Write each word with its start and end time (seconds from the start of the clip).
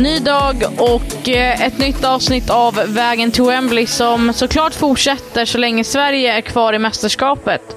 Ny 0.00 0.18
dag 0.18 0.56
och 0.78 1.28
eh, 1.28 1.66
ett 1.66 1.78
nytt 1.78 2.04
avsnitt 2.04 2.50
av 2.50 2.74
Vägen 2.86 3.30
till 3.30 3.44
Wembley 3.44 3.86
som 3.86 4.32
såklart 4.32 4.74
fortsätter 4.74 5.44
så 5.44 5.58
länge 5.58 5.84
Sverige 5.84 6.36
är 6.36 6.40
kvar 6.40 6.72
i 6.72 6.78
mästerskapet. 6.78 7.76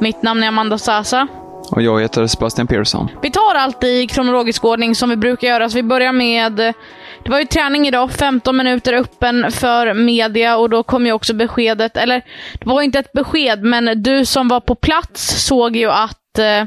Mitt 0.00 0.22
namn 0.22 0.42
är 0.42 0.48
Amanda 0.48 0.78
Sasa. 0.78 1.28
Och 1.70 1.82
jag 1.82 2.00
heter 2.00 2.26
Sebastian 2.26 2.66
Persson. 2.66 3.08
Vi 3.22 3.30
tar 3.30 3.54
allt 3.54 3.84
i 3.84 4.06
kronologisk 4.06 4.64
ordning 4.64 4.94
som 4.94 5.10
vi 5.10 5.16
brukar 5.16 5.48
göra, 5.48 5.70
så 5.70 5.76
vi 5.76 5.82
börjar 5.82 6.12
med... 6.12 6.56
Det 7.24 7.30
var 7.30 7.38
ju 7.38 7.44
träning 7.44 7.86
idag, 7.86 8.10
15 8.12 8.56
minuter 8.56 8.92
öppen 8.92 9.52
för 9.52 9.94
media 9.94 10.56
och 10.56 10.70
då 10.70 10.82
kom 10.82 11.06
ju 11.06 11.12
också 11.12 11.34
beskedet, 11.34 11.96
eller 11.96 12.22
det 12.60 12.68
var 12.68 12.82
inte 12.82 12.98
ett 12.98 13.12
besked, 13.12 13.62
men 13.62 14.02
du 14.02 14.26
som 14.26 14.48
var 14.48 14.60
på 14.60 14.74
plats 14.74 15.46
såg 15.46 15.76
ju 15.76 15.90
att 15.90 16.38
eh, 16.38 16.64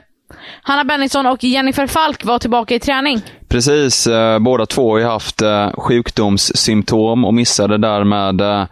Hanna 0.61 0.83
Bennison 0.83 1.25
och 1.25 1.43
Jennifer 1.43 1.87
Falk 1.87 2.25
var 2.25 2.39
tillbaka 2.39 2.75
i 2.75 2.79
träning. 2.79 3.21
Precis, 3.53 4.07
eh, 4.07 4.39
båda 4.39 4.65
två 4.65 4.91
har 4.91 4.97
ju 4.97 5.05
haft 5.05 5.41
eh, 5.41 5.71
sjukdomssymptom 5.77 7.25
och 7.25 7.33
missade 7.33 7.77
därmed 7.77 8.41
eh, 8.41 8.65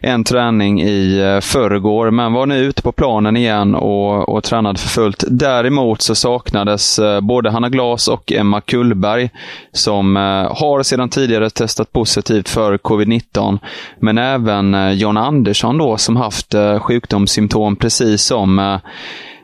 en 0.00 0.24
träning 0.24 0.82
i 0.82 1.18
eh, 1.18 1.40
förrgår, 1.40 2.10
men 2.10 2.32
var 2.32 2.46
nu 2.46 2.58
ute 2.58 2.82
på 2.82 2.92
planen 2.92 3.36
igen 3.36 3.74
och, 3.74 4.28
och 4.28 4.44
tränade 4.44 4.78
för 4.78 4.88
fullt. 4.88 5.24
Däremot 5.28 6.02
så 6.02 6.14
saknades 6.14 6.98
eh, 6.98 7.20
både 7.20 7.50
Hanna 7.50 7.68
Glas 7.68 8.08
och 8.08 8.32
Emma 8.32 8.60
Kullberg, 8.60 9.30
som 9.72 10.16
eh, 10.16 10.22
har 10.56 10.82
sedan 10.82 11.08
tidigare 11.08 11.50
testat 11.50 11.92
positivt 11.92 12.48
för 12.48 12.78
covid-19, 12.78 13.58
men 14.00 14.18
även 14.18 14.74
eh, 14.74 14.92
John 14.92 15.16
Andersson 15.16 15.78
då, 15.78 15.96
som 15.96 16.16
haft 16.16 16.54
eh, 16.54 16.78
sjukdomssymptom 16.80 17.76
precis 17.76 18.22
som 18.22 18.58
eh, 18.58 18.78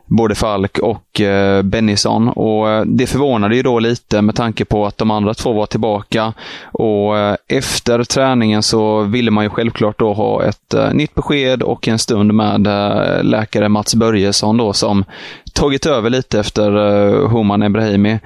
både 0.07 0.35
Falk 0.35 0.79
och 0.79 1.21
eh, 1.21 1.63
Bennison. 1.63 2.29
Och 2.29 2.71
eh, 2.71 2.85
det 2.85 3.07
förvånade 3.07 3.57
ju 3.57 3.63
då 3.63 3.79
lite 3.79 4.23
med 4.23 4.35
tanke 4.35 4.65
på 4.65 4.87
att 4.87 4.99
de 4.99 5.11
andra 5.11 5.35
två 5.35 5.53
var 5.53 5.67
tillbaka. 5.67 6.33
Och 6.63 7.19
eh, 7.19 7.37
efter 7.49 8.05
träningen 8.05 8.63
så 8.63 9.03
ville 9.03 9.31
man 9.31 9.45
ju 9.45 9.51
självklart 9.51 9.99
då 9.99 10.13
ha 10.13 10.45
ett 10.45 10.75
eh, 10.75 10.93
nytt 10.93 11.15
besked 11.15 11.63
och 11.63 11.89
en 11.89 11.99
stund 11.99 12.35
med 12.35 12.67
eh, 12.67 13.23
läkare 13.23 13.69
Mats 13.69 13.95
Börjesson 13.95 14.57
då 14.57 14.73
som 14.73 15.05
tagit 15.53 15.87
över 15.87 16.11
lite 16.11 16.41
efter 16.41 16.77
eh, 16.77 17.29
Homan 17.29 17.63
Ebrahimi. 17.63 18.19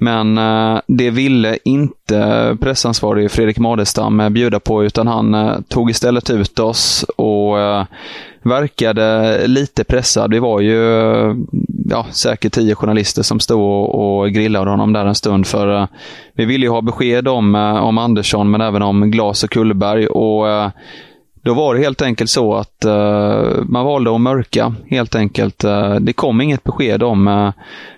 Men 0.00 0.38
eh, 0.38 0.80
det 0.86 1.10
ville 1.10 1.58
inte 1.64 2.56
pressansvarig 2.60 3.30
Fredrik 3.30 3.58
Madestam 3.58 4.20
eh, 4.20 4.28
bjuda 4.28 4.60
på, 4.60 4.84
utan 4.84 5.06
han 5.06 5.34
eh, 5.34 5.56
tog 5.68 5.90
istället 5.90 6.30
ut 6.30 6.58
oss 6.58 7.04
och 7.16 7.54
verkade 8.42 9.38
lite 9.46 9.84
pressad. 9.84 10.30
Vi 10.30 10.38
var 10.38 10.60
ju 10.60 10.80
ja, 11.90 12.06
säkert 12.10 12.52
tio 12.52 12.74
journalister 12.74 13.22
som 13.22 13.40
stod 13.40 13.90
och, 13.90 14.30
grillade 14.30 14.70
honom 14.70 14.92
där 14.92 15.06
en 15.06 15.14
stund. 15.14 15.46
För 15.46 15.88
Vi 16.34 16.44
ville 16.44 16.66
ju 16.66 16.70
ha 16.70 16.80
besked 16.80 17.28
om, 17.28 17.54
om 17.54 17.98
Andersson, 17.98 18.50
men 18.50 18.60
även 18.60 18.82
om 18.82 19.10
Glas 19.10 19.44
och 19.44 19.50
Kullberg. 19.50 20.06
Och, 20.06 20.46
då 21.44 21.54
var 21.54 21.74
det 21.74 21.80
helt 21.80 22.02
enkelt 22.02 22.30
så 22.30 22.54
att 22.54 22.84
uh, 22.86 23.62
man 23.64 23.84
valde 23.84 24.14
att 24.14 24.20
mörka, 24.20 24.74
helt 24.90 25.14
enkelt. 25.14 25.64
Uh, 25.64 25.94
det 25.94 26.12
kom 26.12 26.40
inget 26.40 26.64
besked 26.64 27.02
om, 27.02 27.28
uh, 27.28 27.52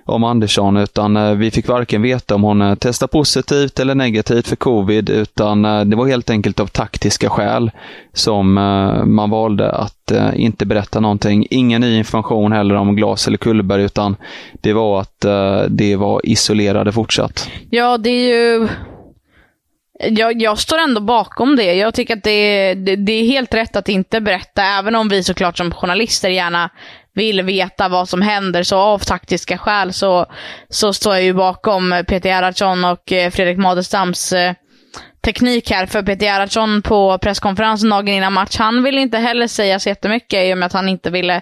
om 0.05 0.25
Andersson, 0.25 0.77
utan 0.77 1.39
vi 1.39 1.51
fick 1.51 1.69
varken 1.69 2.03
veta 2.03 2.35
om 2.35 2.43
hon 2.43 2.77
testade 2.77 3.13
positivt 3.13 3.81
eller 3.81 3.95
negativt 3.95 4.47
för 4.49 4.57
covid, 4.57 5.11
utan 5.11 5.63
det 5.63 5.97
var 5.97 6.07
helt 6.07 6.31
enkelt 6.31 6.61
av 6.61 6.67
taktiska 6.67 7.31
skäl 7.31 7.71
som 8.13 8.53
man 9.07 9.31
valde 9.31 9.71
att 9.71 10.13
inte 10.35 10.67
berätta 10.67 11.01
någonting. 11.01 11.47
Ingen 11.51 11.81
ny 11.81 11.99
information 11.99 12.53
heller 12.53 12.75
om 12.75 12.97
Glas 12.97 13.29
eller 13.29 13.39
Kullberg, 13.39 13.83
utan 13.83 14.17
det 14.61 14.73
var 14.73 15.01
att 15.01 15.25
eh, 15.25 15.61
det 15.69 15.97
var 15.97 16.21
isolerade 16.25 16.93
fortsatt. 16.93 17.51
Ja, 17.71 17.99
det 17.99 18.11
är 18.11 18.29
ju... 18.29 18.69
Jag, 19.99 20.43
jag 20.43 20.59
står 20.59 20.79
ändå 20.79 21.01
bakom 21.01 21.57
det. 21.57 21.75
Jag 21.75 21.95
tycker 21.95 22.17
att 22.17 22.23
det, 22.23 22.75
det, 22.75 22.97
det 22.97 23.13
är 23.13 23.25
helt 23.25 23.55
rätt 23.55 23.77
att 23.77 23.89
inte 23.89 24.21
berätta, 24.21 24.63
även 24.63 24.95
om 24.95 25.09
vi 25.09 25.23
såklart 25.23 25.57
som 25.57 25.75
journalister 25.75 26.29
gärna 26.29 26.71
vill 27.15 27.43
veta 27.43 27.89
vad 27.89 28.09
som 28.09 28.23
händer, 28.23 28.63
så 28.63 28.77
av 28.77 28.99
taktiska 28.99 29.59
skäl 29.59 29.93
så, 29.93 30.27
så 30.69 30.93
står 30.93 31.15
jag 31.15 31.25
ju 31.25 31.33
bakom 31.33 32.05
Peter 32.09 32.29
Gerhardsson 32.29 32.85
och 32.85 33.13
eh, 33.13 33.31
Fredrik 33.31 33.59
Madestams 33.59 34.33
eh, 34.33 34.55
teknik 35.25 35.71
här. 35.71 35.87
För 35.87 36.03
Peter 36.03 36.27
Gerhardsson 36.27 36.83
på 36.83 37.19
presskonferensen 37.19 37.91
dagen 37.91 38.09
innan 38.09 38.33
match, 38.33 38.57
han 38.59 38.83
ville 38.83 39.01
inte 39.01 39.19
heller 39.19 39.47
säga 39.47 39.79
så 39.79 39.89
jättemycket 39.89 40.45
i 40.45 40.55
och 40.55 40.59
med 40.59 40.67
att 40.67 40.73
han 40.73 40.89
inte 40.89 41.11
ville 41.11 41.41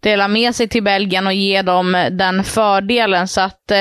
dela 0.00 0.28
med 0.28 0.54
sig 0.54 0.68
till 0.68 0.82
Belgien 0.82 1.26
och 1.26 1.34
ge 1.34 1.62
dem 1.62 1.94
eh, 1.94 2.10
den 2.10 2.44
fördelen. 2.44 3.28
Så 3.28 3.40
att 3.40 3.72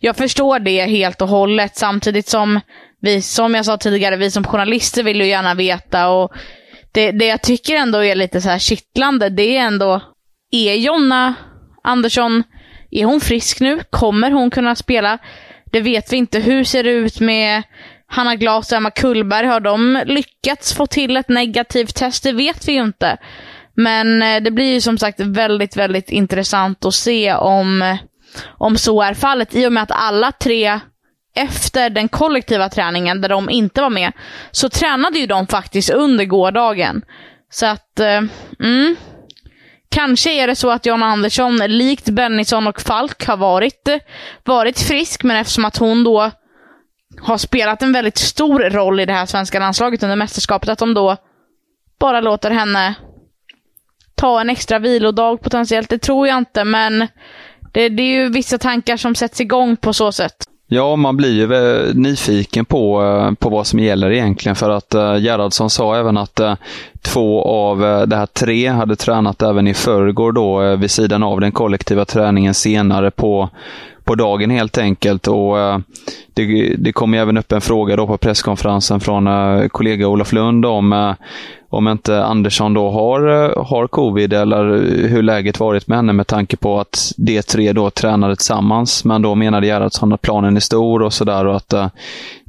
jag 0.00 0.16
förstår 0.16 0.58
det 0.58 0.84
helt 0.84 1.22
och 1.22 1.28
hållet, 1.28 1.76
samtidigt 1.76 2.28
som 2.28 2.60
vi, 3.02 3.22
som 3.22 3.54
jag 3.54 3.64
sa 3.64 3.76
tidigare, 3.76 4.16
vi 4.16 4.30
som 4.30 4.44
journalister 4.44 5.02
vill 5.02 5.20
ju 5.20 5.26
gärna 5.26 5.54
veta 5.54 6.08
och 6.08 6.32
det, 6.92 7.10
det 7.10 7.26
jag 7.26 7.42
tycker 7.42 7.76
ändå 7.76 8.04
är 8.04 8.14
lite 8.14 8.40
så 8.40 8.48
här 8.48 8.58
kittlande, 8.58 9.28
det 9.28 9.56
är 9.56 9.60
ändå, 9.60 10.00
är 10.50 10.74
Jonna 10.74 11.34
Andersson, 11.82 12.42
är 12.90 13.04
hon 13.04 13.20
frisk 13.20 13.60
nu? 13.60 13.80
Kommer 13.90 14.30
hon 14.30 14.50
kunna 14.50 14.74
spela? 14.74 15.18
Det 15.72 15.80
vet 15.80 16.12
vi 16.12 16.16
inte. 16.16 16.38
Hur 16.38 16.64
ser 16.64 16.84
det 16.84 16.90
ut 16.90 17.20
med 17.20 17.62
Hanna 18.06 18.36
Glas 18.36 18.72
och 18.72 18.78
Emma 18.78 18.90
Kullberg? 18.90 19.46
Har 19.46 19.60
de 19.60 20.02
lyckats 20.06 20.74
få 20.74 20.86
till 20.86 21.16
ett 21.16 21.28
negativt 21.28 21.94
test? 21.94 22.22
Det 22.22 22.32
vet 22.32 22.68
vi 22.68 22.72
ju 22.72 22.82
inte. 22.82 23.16
Men 23.74 24.22
eh, 24.22 24.42
det 24.42 24.50
blir 24.50 24.72
ju 24.72 24.80
som 24.80 24.98
sagt 24.98 25.20
väldigt, 25.20 25.76
väldigt 25.76 26.10
intressant 26.10 26.84
att 26.84 26.94
se 26.94 27.34
om, 27.34 27.98
om 28.58 28.76
så 28.76 29.02
är 29.02 29.14
fallet. 29.14 29.54
I 29.54 29.66
och 29.66 29.72
med 29.72 29.82
att 29.82 29.90
alla 29.90 30.32
tre 30.32 30.80
efter 31.34 31.90
den 31.90 32.08
kollektiva 32.08 32.68
träningen, 32.68 33.20
där 33.20 33.28
de 33.28 33.50
inte 33.50 33.80
var 33.80 33.90
med, 33.90 34.12
så 34.50 34.68
tränade 34.68 35.18
ju 35.18 35.26
de 35.26 35.46
faktiskt 35.46 35.90
under 35.90 36.24
gårdagen. 36.24 37.04
Så 37.50 37.66
att, 37.66 38.00
eh, 38.00 38.22
mm. 38.60 38.96
Kanske 39.88 40.32
är 40.32 40.46
det 40.46 40.56
så 40.56 40.70
att 40.70 40.86
John 40.86 41.02
Andersson, 41.02 41.56
likt 41.56 42.08
Bennison 42.08 42.66
och 42.66 42.80
Falk, 42.80 43.26
har 43.26 43.36
varit, 43.36 43.88
varit 44.44 44.80
frisk, 44.80 45.22
men 45.22 45.36
eftersom 45.36 45.64
att 45.64 45.76
hon 45.76 46.04
då 46.04 46.30
har 47.20 47.38
spelat 47.38 47.82
en 47.82 47.92
väldigt 47.92 48.18
stor 48.18 48.60
roll 48.60 49.00
i 49.00 49.06
det 49.06 49.12
här 49.12 49.26
svenska 49.26 49.58
landslaget 49.58 50.02
under 50.02 50.16
mästerskapet, 50.16 50.68
att 50.68 50.78
de 50.78 50.94
då 50.94 51.16
bara 51.98 52.20
låter 52.20 52.50
henne 52.50 52.94
ta 54.14 54.40
en 54.40 54.50
extra 54.50 54.78
vilodag 54.78 55.42
potentiellt. 55.42 55.88
Det 55.88 55.98
tror 55.98 56.28
jag 56.28 56.38
inte, 56.38 56.64
men 56.64 57.08
det, 57.72 57.88
det 57.88 58.02
är 58.02 58.22
ju 58.22 58.28
vissa 58.28 58.58
tankar 58.58 58.96
som 58.96 59.14
sätts 59.14 59.40
igång 59.40 59.76
på 59.76 59.92
så 59.92 60.12
sätt. 60.12 60.36
Ja, 60.74 60.96
man 60.96 61.16
blir 61.16 61.32
ju 61.32 61.92
nyfiken 61.94 62.64
på, 62.64 63.02
eh, 63.02 63.34
på 63.34 63.48
vad 63.48 63.66
som 63.66 63.78
gäller 63.78 64.10
egentligen 64.10 64.56
för 64.56 64.70
att 64.70 64.94
uh, 64.94 65.18
Gerhardsson 65.18 65.70
sa 65.70 65.96
även 65.96 66.16
att 66.16 66.40
uh, 66.40 66.54
två 67.02 67.42
av 67.42 67.84
uh, 67.84 68.02
det 68.02 68.16
här 68.16 68.26
tre 68.26 68.68
hade 68.68 68.96
tränat 68.96 69.42
även 69.42 69.66
i 69.66 69.74
förrgår 69.74 70.32
då 70.32 70.62
uh, 70.62 70.76
vid 70.76 70.90
sidan 70.90 71.22
av 71.22 71.40
den 71.40 71.52
kollektiva 71.52 72.04
träningen 72.04 72.54
senare 72.54 73.10
på, 73.10 73.48
på 74.04 74.14
dagen 74.14 74.50
helt 74.50 74.78
enkelt. 74.78 75.28
Och 75.28 75.56
det, 76.34 76.74
det 76.78 76.92
kom 76.92 77.14
även 77.14 77.38
upp 77.38 77.52
en 77.52 77.60
fråga 77.60 77.96
då 77.96 78.06
på 78.06 78.18
presskonferensen 78.18 79.00
från 79.00 79.28
kollega 79.68 80.08
Olof 80.08 80.32
Lund 80.32 80.66
om 80.66 81.14
om 81.72 81.88
inte 81.88 82.24
Andersson 82.24 82.74
då 82.74 82.90
har, 82.90 83.28
eh, 83.28 83.64
har 83.66 83.86
covid 83.86 84.32
eller 84.32 84.64
hur 85.08 85.22
läget 85.22 85.60
varit 85.60 85.86
med 85.86 85.98
henne 85.98 86.12
med 86.12 86.26
tanke 86.26 86.56
på 86.56 86.80
att 86.80 87.12
de 87.16 87.42
tre 87.42 87.72
då 87.72 87.90
tränade 87.90 88.36
tillsammans. 88.36 89.04
Men 89.04 89.22
då 89.22 89.34
menade 89.34 89.66
Gerhardsson 89.66 90.12
att 90.12 90.22
planen 90.22 90.56
är 90.56 90.60
stor 90.60 91.02
och 91.02 91.12
sådär 91.12 91.46
och 91.46 91.56
att 91.56 91.72
eh, 91.72 91.86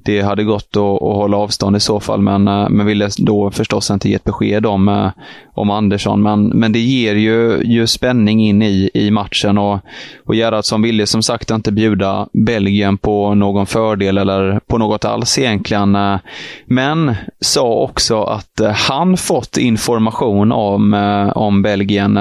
det 0.06 0.22
hade 0.22 0.44
gått 0.44 0.78
att, 0.78 0.78
att 0.78 1.16
hålla 1.16 1.38
avstånd 1.38 1.76
i 1.76 1.80
så 1.80 2.00
fall, 2.00 2.22
men, 2.22 2.48
eh, 2.48 2.70
men 2.70 2.86
ville 2.86 3.10
då 3.18 3.52
förstås 3.52 3.92
inte 3.92 4.10
ge 4.10 4.16
ett 4.16 4.24
besked 4.24 4.66
om, 4.66 4.88
eh, 4.88 5.12
om 5.54 5.70
Andersson. 5.70 6.24
Men, 6.24 6.48
men 6.48 6.72
det 6.72 6.80
ger 6.80 7.16
ju, 7.16 7.62
ju 7.64 7.88
spänning 7.88 8.42
in 8.42 8.62
i, 8.62 8.90
i 8.94 9.12
matchen 9.12 9.58
och, 9.58 9.80
och 10.26 10.36
Gerhardsson 10.36 10.82
ville 10.82 11.06
som 11.06 11.24
sagt 11.24 11.52
inte 11.52 11.72
bjuda 11.72 12.28
Belgien 12.34 12.98
på 12.98 13.36
någon 13.36 13.66
fördel 13.66 14.18
eller 14.18 14.60
på 14.68 14.78
något 14.78 15.06
alls 15.06 15.40
egentligen. 15.40 15.96
Eh, 15.96 16.18
men 16.66 17.16
sa 17.40 17.74
också 17.74 18.24
att 18.24 18.62
han 18.76 19.18
fått 19.18 19.58
information 19.58 20.52
om, 20.52 20.94
om 21.36 21.62
Belgien 21.62 22.20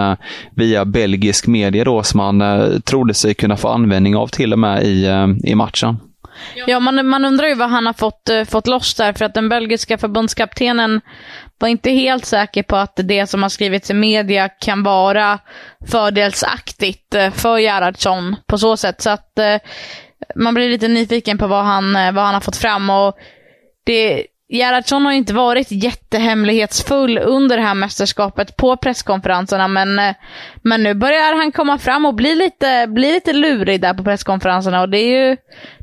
via 0.54 0.84
belgisk 0.84 1.46
media 1.46 1.84
då, 1.84 2.02
som 2.02 2.20
han 2.20 2.42
trodde 2.84 3.14
sig 3.14 3.34
kunna 3.34 3.56
få 3.56 3.68
användning 3.68 4.16
av 4.16 4.26
till 4.26 4.52
och 4.52 4.58
med 4.58 4.82
i, 4.82 5.06
i 5.44 5.54
matchen. 5.54 5.96
Ja, 6.66 6.80
man, 6.80 7.06
man 7.06 7.24
undrar 7.24 7.46
ju 7.48 7.54
vad 7.54 7.70
han 7.70 7.86
har 7.86 7.92
fått, 7.92 8.30
uh, 8.32 8.44
fått 8.44 8.66
loss 8.66 8.94
där, 8.94 9.12
för 9.12 9.24
att 9.24 9.34
den 9.34 9.48
belgiska 9.48 9.98
förbundskaptenen 9.98 11.00
var 11.58 11.68
inte 11.68 11.90
helt 11.90 12.24
säker 12.24 12.62
på 12.62 12.76
att 12.76 12.92
det 12.96 13.26
som 13.26 13.42
har 13.42 13.50
skrivits 13.50 13.90
i 13.90 13.94
media 13.94 14.48
kan 14.48 14.82
vara 14.82 15.38
fördelsaktigt 15.90 17.14
uh, 17.14 17.30
för 17.30 17.58
Gerhardsson 17.58 18.36
på 18.46 18.58
så 18.58 18.76
sätt. 18.76 19.02
Så 19.02 19.10
att 19.10 19.32
uh, 19.38 19.68
man 20.36 20.54
blir 20.54 20.68
lite 20.68 20.88
nyfiken 20.88 21.38
på 21.38 21.46
vad 21.46 21.64
han, 21.64 21.92
vad 21.92 22.24
han 22.24 22.34
har 22.34 22.40
fått 22.40 22.56
fram. 22.56 22.90
och 22.90 23.18
det 23.84 24.26
Gerhardsson 24.56 25.04
har 25.04 25.12
inte 25.12 25.34
varit 25.34 25.66
jättehemlighetsfull 25.70 27.18
under 27.18 27.56
det 27.56 27.62
här 27.62 27.74
mästerskapet 27.74 28.56
på 28.56 28.76
presskonferenserna, 28.76 29.68
men, 29.68 29.98
eh, 29.98 30.14
men 30.62 30.82
nu 30.82 30.94
börjar 30.94 31.36
han 31.36 31.52
komma 31.52 31.78
fram 31.78 32.06
och 32.06 32.14
bli 32.14 32.34
lite, 32.34 32.86
bli 32.88 33.12
lite 33.12 33.32
lurig 33.32 33.80
där 33.80 33.94
på 33.94 34.04
presskonferenserna. 34.04 34.80
Och 34.80 34.88
det 34.88 34.98
är 34.98 35.28
ju 35.28 35.36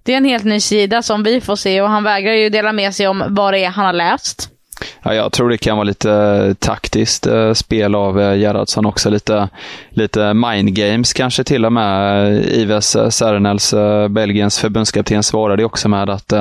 det 0.05 0.13
är 0.13 0.17
en 0.17 0.25
helt 0.25 0.43
ny 0.43 0.59
sida 0.59 1.01
som 1.01 1.23
vi 1.23 1.41
får 1.41 1.55
se 1.55 1.81
och 1.81 1.89
han 1.89 2.03
vägrar 2.03 2.33
ju 2.33 2.49
dela 2.49 2.73
med 2.73 2.95
sig 2.95 3.07
om 3.07 3.23
vad 3.27 3.53
det 3.53 3.59
är 3.59 3.69
han 3.69 3.85
har 3.85 3.93
läst. 3.93 4.58
Ja, 5.03 5.13
jag 5.13 5.31
tror 5.31 5.49
det 5.49 5.57
kan 5.57 5.77
vara 5.77 5.83
lite 5.83 6.11
eh, 6.11 6.53
taktiskt 6.53 7.27
eh, 7.27 7.53
spel 7.53 7.95
av 7.95 8.21
eh, 8.21 8.35
Gerhardsson 8.35 8.85
också. 8.85 9.09
Lite, 9.09 9.49
lite 9.89 10.33
mind 10.33 10.73
games 10.73 11.13
kanske 11.13 11.43
till 11.43 11.65
och 11.65 11.73
med. 11.73 12.29
Ives 12.45 12.97
Sernels, 13.15 13.73
Belgiens 14.09 14.59
förbundskapten, 14.59 15.23
svarade 15.23 15.65
också 15.65 15.89
med 15.89 16.09
att 16.09 16.33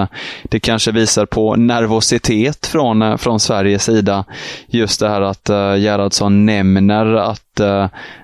det 0.43 0.60
kanske 0.60 0.93
visar 0.93 1.26
på 1.26 1.56
nervositet 1.56 2.66
från, 2.66 3.19
från 3.19 3.40
Sveriges 3.40 3.84
sida. 3.84 4.25
Just 4.66 5.00
det 5.00 5.08
här 5.08 5.20
att 5.20 5.49
Gerhardsson 5.78 6.46
nämner 6.46 7.14
att, 7.14 7.60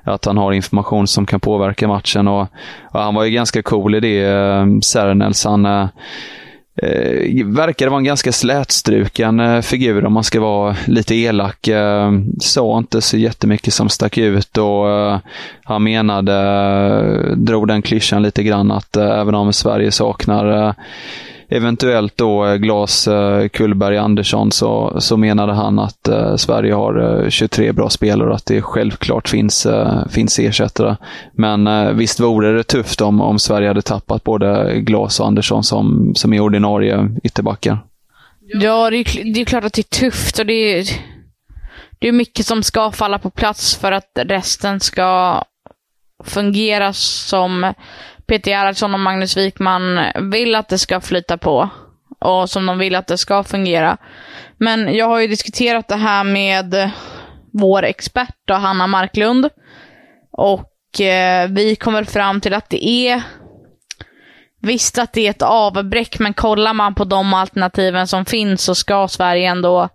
att 0.04 0.24
han 0.24 0.38
har 0.38 0.52
information 0.52 1.06
som 1.06 1.26
kan 1.26 1.40
påverka 1.40 1.88
matchen. 1.88 2.28
Och, 2.28 2.46
och 2.90 3.00
han 3.00 3.14
var 3.14 3.24
ju 3.24 3.30
ganska 3.30 3.62
cool 3.62 3.94
i 3.94 4.00
det, 4.00 4.24
Sernels. 4.84 5.44
Han, 5.44 5.88
Eh, 6.76 7.46
verkade 7.46 7.90
vara 7.90 7.98
en 7.98 8.04
ganska 8.04 8.32
slätstruken 8.32 9.40
eh, 9.40 9.60
figur 9.60 10.04
om 10.04 10.12
man 10.12 10.24
ska 10.24 10.40
vara 10.40 10.76
lite 10.86 11.14
elak. 11.14 11.68
Eh, 11.68 12.12
sa 12.40 12.78
inte 12.78 13.00
så 13.00 13.16
jättemycket 13.16 13.74
som 13.74 13.88
stack 13.88 14.18
ut 14.18 14.58
och 14.58 14.90
eh, 14.90 15.18
han 15.64 15.82
menade, 15.82 16.34
eh, 16.34 17.36
drog 17.36 17.68
den 17.68 17.82
klyschan 17.82 18.22
lite 18.22 18.42
grann 18.42 18.70
att 18.70 18.96
eh, 18.96 19.20
även 19.20 19.34
om 19.34 19.52
Sverige 19.52 19.92
saknar 19.92 20.66
eh, 20.68 20.74
eventuellt 21.48 22.16
då 22.16 22.46
eh, 22.46 22.54
Glas 22.54 23.08
eh, 23.08 23.48
Kullberg 23.48 23.96
Andersson 23.96 24.52
så, 24.52 24.96
så 25.00 25.16
menade 25.16 25.52
han 25.52 25.78
att 25.78 26.08
eh, 26.08 26.36
Sverige 26.36 26.74
har 26.74 27.22
eh, 27.24 27.28
23 27.28 27.72
bra 27.72 27.90
spelare 27.90 28.28
och 28.28 28.34
att 28.34 28.46
det 28.46 28.62
självklart 28.62 29.28
finns, 29.28 29.66
finns 30.10 30.38
ersättare. 30.38 30.96
Men 31.32 31.96
visst 31.96 32.20
vore 32.20 32.52
det 32.52 32.62
tufft 32.62 33.00
om, 33.00 33.20
om 33.20 33.38
Sverige 33.38 33.68
hade 33.68 33.82
tappat 33.82 34.24
både 34.24 34.80
Glas 34.80 35.20
och 35.20 35.26
Andersson 35.26 35.64
som, 35.64 36.12
som 36.14 36.32
är 36.32 36.40
ordinarie 36.40 37.10
ytterbackar. 37.24 37.78
Ja, 38.40 38.90
det 38.90 38.96
är, 38.96 39.34
det 39.34 39.40
är 39.40 39.44
klart 39.44 39.64
att 39.64 39.72
det 39.72 39.80
är 39.80 40.00
tufft 40.00 40.38
och 40.38 40.46
det 40.46 40.78
är, 40.78 40.86
det 41.98 42.08
är 42.08 42.12
mycket 42.12 42.46
som 42.46 42.62
ska 42.62 42.90
falla 42.92 43.18
på 43.18 43.30
plats 43.30 43.76
för 43.76 43.92
att 43.92 44.10
resten 44.14 44.80
ska 44.80 45.42
fungera 46.24 46.92
som 46.92 47.72
Peter 48.34 48.50
Gerhardsson 48.50 48.94
och 48.94 49.00
Magnus 49.00 49.36
Wikman 49.36 50.00
vill 50.30 50.54
att 50.54 50.68
det 50.68 50.78
ska 50.78 51.00
flyta 51.00 51.38
på 51.38 51.68
och 52.20 52.50
som 52.50 52.66
de 52.66 52.78
vill 52.78 52.94
att 52.94 53.06
det 53.06 53.18
ska 53.18 53.44
fungera. 53.44 53.96
Men 54.56 54.94
jag 54.94 55.06
har 55.06 55.20
ju 55.20 55.26
diskuterat 55.26 55.88
det 55.88 55.96
här 55.96 56.24
med 56.24 56.90
vår 57.52 57.82
expert 57.82 58.36
då, 58.44 58.54
Hanna 58.54 58.86
Marklund. 58.86 59.48
Och 60.32 61.00
eh, 61.00 61.48
vi 61.48 61.76
kommer 61.76 62.04
fram 62.04 62.40
till 62.40 62.54
att 62.54 62.70
det 62.70 62.88
är 62.88 63.22
Visst 64.60 64.98
att 64.98 65.12
det 65.12 65.26
är 65.26 65.30
ett 65.30 65.42
avbräck, 65.42 66.18
men 66.18 66.34
kollar 66.34 66.74
man 66.74 66.94
på 66.94 67.04
de 67.04 67.34
alternativen 67.34 68.06
som 68.06 68.24
finns 68.24 68.62
så 68.62 68.74
ska 68.74 69.08
Sverige 69.08 69.48
ändå, 69.48 69.88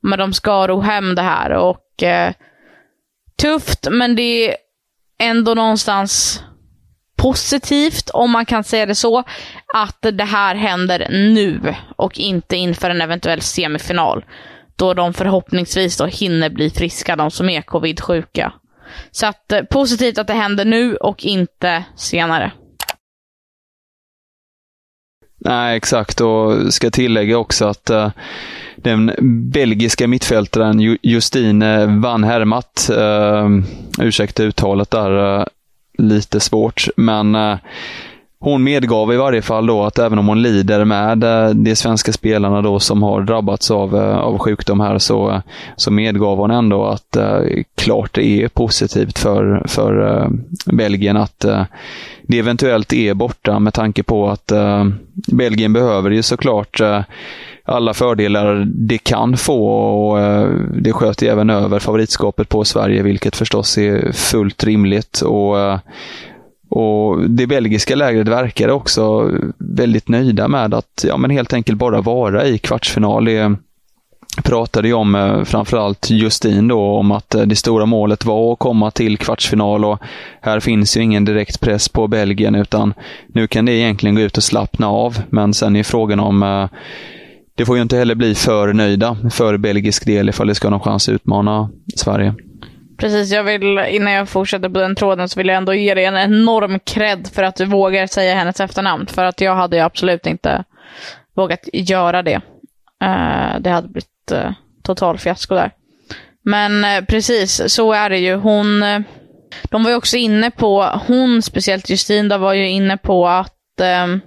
men 0.00 0.18
de 0.18 0.32
ska 0.32 0.68
ro 0.68 0.80
hem 0.80 1.14
det 1.14 1.22
här. 1.22 1.50
Och 1.50 2.02
eh, 2.02 2.32
Tufft, 3.42 3.88
men 3.90 4.16
det 4.16 4.50
är 4.50 4.56
ändå 5.18 5.54
någonstans 5.54 6.42
positivt, 7.22 8.10
om 8.10 8.30
man 8.30 8.46
kan 8.46 8.64
säga 8.64 8.86
det 8.86 8.94
så, 8.94 9.24
att 9.74 10.06
det 10.12 10.24
här 10.24 10.54
händer 10.54 11.06
nu 11.10 11.74
och 11.96 12.18
inte 12.18 12.56
inför 12.56 12.90
en 12.90 13.00
eventuell 13.00 13.40
semifinal. 13.40 14.24
Då 14.76 14.94
de 14.94 15.14
förhoppningsvis 15.14 15.96
då 15.96 16.06
hinner 16.06 16.50
bli 16.50 16.70
friska, 16.70 17.16
de 17.16 17.30
som 17.30 17.48
är 17.48 17.62
covid-sjuka. 17.62 18.52
Så 19.10 19.26
att 19.26 19.52
eh, 19.52 19.62
positivt 19.62 20.18
att 20.18 20.26
det 20.26 20.32
händer 20.32 20.64
nu 20.64 20.96
och 20.96 21.24
inte 21.24 21.84
senare. 21.96 22.52
Nej, 25.38 25.76
exakt. 25.76 26.20
Och 26.20 26.74
ska 26.74 26.90
tillägga 26.90 27.38
också 27.38 27.64
att 27.64 27.90
uh, 27.90 28.10
den 28.76 29.12
belgiska 29.52 30.08
mittfältaren 30.08 30.98
Justine 31.02 31.86
Van 31.86 32.24
Hermat, 32.24 32.90
uh, 32.92 33.64
ursäkta 34.06 34.42
uttalet 34.42 34.90
där, 34.90 35.38
uh, 35.38 35.44
lite 36.02 36.40
svårt. 36.40 36.88
Men 36.96 37.34
eh, 37.34 37.56
hon 38.38 38.62
medgav 38.62 39.12
i 39.12 39.16
varje 39.16 39.42
fall 39.42 39.66
då 39.66 39.82
att 39.82 39.98
även 39.98 40.18
om 40.18 40.28
hon 40.28 40.42
lider 40.42 40.84
med 40.84 41.24
eh, 41.24 41.50
de 41.50 41.76
svenska 41.76 42.12
spelarna 42.12 42.62
då 42.62 42.78
som 42.80 43.02
har 43.02 43.22
drabbats 43.22 43.70
av, 43.70 43.96
eh, 43.96 44.18
av 44.18 44.38
sjukdom 44.38 44.80
här 44.80 44.98
så, 44.98 45.42
så 45.76 45.90
medgav 45.90 46.38
hon 46.38 46.50
ändå 46.50 46.86
att 46.86 47.16
klart 47.74 48.14
det 48.14 48.24
är 48.24 48.48
positivt 48.48 49.18
för, 49.18 49.62
för 49.66 50.28
Belgien 50.66 51.16
att 51.16 51.44
det 52.22 52.38
eventuellt 52.38 52.92
är 52.92 53.14
borta 53.14 53.58
med 53.58 53.74
tanke 53.74 54.02
på 54.02 54.28
att 54.28 54.52
Belgien 55.32 55.72
behöver 55.72 56.10
ju 56.10 56.22
såklart 56.22 56.80
alla 57.64 57.94
fördelar 57.94 58.64
det 58.66 58.98
kan 58.98 59.36
få 59.36 59.66
och 59.66 60.20
eh, 60.20 60.48
det 60.74 60.92
sköt 60.92 61.22
även 61.22 61.50
över 61.50 61.78
favoritskapet 61.78 62.48
på 62.48 62.64
Sverige, 62.64 63.02
vilket 63.02 63.36
förstås 63.36 63.78
är 63.78 64.12
fullt 64.12 64.64
rimligt. 64.64 65.20
Och, 65.20 65.60
eh, 65.60 65.78
och 66.70 67.30
Det 67.30 67.46
belgiska 67.46 67.96
lägret 67.96 68.28
verkade 68.28 68.72
också 68.72 69.30
väldigt 69.58 70.08
nöjda 70.08 70.48
med 70.48 70.74
att 70.74 71.04
ja, 71.08 71.16
men 71.16 71.30
helt 71.30 71.52
enkelt 71.52 71.78
bara 71.78 72.00
vara 72.00 72.46
i 72.46 72.58
kvartsfinal. 72.58 73.24
Det 73.24 73.56
pratade 74.42 74.88
ju 74.88 74.94
om 74.94 75.42
framförallt 75.46 76.10
Justin 76.10 76.68
då, 76.68 76.80
om 76.80 77.12
att 77.12 77.34
eh, 77.34 77.42
det 77.42 77.56
stora 77.56 77.86
målet 77.86 78.24
var 78.24 78.52
att 78.52 78.58
komma 78.58 78.90
till 78.90 79.18
kvartsfinal 79.18 79.84
och 79.84 79.98
här 80.40 80.60
finns 80.60 80.96
ju 80.96 81.00
ingen 81.00 81.24
direkt 81.24 81.60
press 81.60 81.88
på 81.88 82.08
Belgien 82.08 82.54
utan 82.54 82.94
nu 83.26 83.46
kan 83.46 83.64
det 83.64 83.72
egentligen 83.72 84.14
gå 84.14 84.20
ut 84.20 84.36
och 84.36 84.42
slappna 84.42 84.88
av. 84.88 85.18
Men 85.30 85.54
sen 85.54 85.76
är 85.76 85.82
frågan 85.82 86.20
om 86.20 86.68
det 87.54 87.66
får 87.66 87.76
ju 87.76 87.82
inte 87.82 87.96
heller 87.96 88.14
bli 88.14 88.34
för 88.34 88.72
nöjda 88.72 89.16
för 89.30 89.56
belgisk 89.56 90.06
del 90.06 90.28
ifall 90.28 90.46
det 90.46 90.54
ska 90.54 90.68
ha 90.68 90.70
någon 90.70 90.80
chans 90.80 91.08
att 91.08 91.12
utmana 91.12 91.70
Sverige. 91.96 92.34
Precis, 92.96 93.32
jag 93.32 93.44
vill, 93.44 93.78
innan 93.78 94.12
jag 94.12 94.28
fortsätter 94.28 94.68
på 94.68 94.78
den 94.78 94.94
tråden 94.94 95.28
så 95.28 95.40
vill 95.40 95.48
jag 95.48 95.56
ändå 95.56 95.74
ge 95.74 95.94
dig 95.94 96.04
en 96.04 96.16
enorm 96.16 96.78
cred 96.78 97.28
för 97.34 97.42
att 97.42 97.56
du 97.56 97.64
vågar 97.64 98.06
säga 98.06 98.34
hennes 98.34 98.60
efternamn. 98.60 99.06
För 99.06 99.24
att 99.24 99.40
jag 99.40 99.54
hade 99.54 99.76
ju 99.76 99.82
absolut 99.82 100.26
inte 100.26 100.64
vågat 101.34 101.68
göra 101.72 102.22
det. 102.22 102.36
Uh, 103.04 103.60
det 103.60 103.70
hade 103.70 103.88
blivit 103.88 104.32
uh, 104.32 104.52
total 104.82 105.18
fiasko 105.18 105.54
där. 105.54 105.70
Men 106.42 106.84
uh, 106.84 107.06
precis, 107.06 107.62
så 107.66 107.92
är 107.92 108.10
det 108.10 108.18
ju. 108.18 108.34
Hon, 108.34 108.80
de 109.64 109.84
var 109.84 109.90
ju 109.90 109.96
också 109.96 110.16
inne 110.16 110.50
på, 110.50 111.00
hon 111.06 111.42
speciellt 111.42 111.90
Justine, 111.90 112.38
var 112.38 112.52
ju 112.52 112.68
inne 112.68 112.96
på 112.96 113.28
att 113.28 113.80
ehm, 113.80 114.20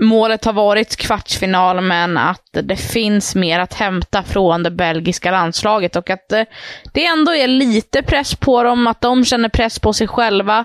målet 0.00 0.44
har 0.44 0.52
varit 0.52 0.96
kvartsfinal, 0.96 1.80
men 1.80 2.16
att 2.16 2.48
det 2.62 2.76
finns 2.76 3.34
mer 3.34 3.60
att 3.60 3.74
hämta 3.74 4.22
från 4.22 4.62
det 4.62 4.70
belgiska 4.70 5.30
landslaget 5.30 5.96
och 5.96 6.10
att 6.10 6.32
eh, 6.32 6.42
det 6.92 7.06
ändå 7.06 7.34
är 7.34 7.46
lite 7.46 8.02
press 8.02 8.34
på 8.34 8.62
dem, 8.62 8.86
att 8.86 9.00
de 9.00 9.24
känner 9.24 9.48
press 9.48 9.78
på 9.78 9.92
sig 9.92 10.08
själva. 10.08 10.64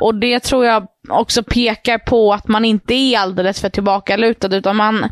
Och 0.00 0.14
det 0.14 0.40
tror 0.40 0.66
jag 0.66 0.86
också 1.08 1.42
pekar 1.42 1.98
på 1.98 2.32
att 2.32 2.48
man 2.48 2.64
inte 2.64 2.94
är 2.94 3.18
alldeles 3.18 3.60
för 3.60 3.68
tillbakalutad, 3.68 4.56
utan 4.56 4.76
man, 4.76 5.06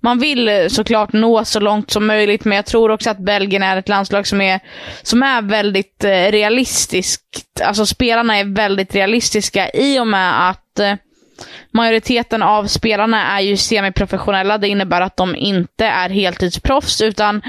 man 0.00 0.18
vill 0.18 0.48
eh, 0.48 0.68
såklart 0.68 1.12
nå 1.12 1.44
så 1.44 1.60
långt 1.60 1.90
som 1.90 2.06
möjligt, 2.06 2.44
men 2.44 2.56
jag 2.56 2.66
tror 2.66 2.90
också 2.90 3.10
att 3.10 3.18
Belgien 3.18 3.62
är 3.62 3.76
ett 3.76 3.88
landslag 3.88 4.26
som 4.26 4.40
är, 4.40 4.60
som 5.02 5.22
är 5.22 5.42
väldigt 5.42 6.04
eh, 6.04 6.10
realistiskt. 6.10 7.60
Alltså 7.64 7.86
spelarna 7.86 8.36
är 8.38 8.54
väldigt 8.54 8.94
realistiska 8.94 9.70
i 9.70 9.98
och 9.98 10.06
med 10.06 10.50
att 10.50 10.78
eh, 10.78 10.94
majoriteten 11.70 12.42
av 12.42 12.66
spelarna 12.66 13.38
är 13.38 13.40
ju 13.40 13.56
semiprofessionella. 13.56 14.58
Det 14.58 14.68
innebär 14.68 15.00
att 15.00 15.16
de 15.16 15.36
inte 15.36 15.86
är 15.86 16.08
heltidsproffs, 16.08 17.00
utan 17.00 17.42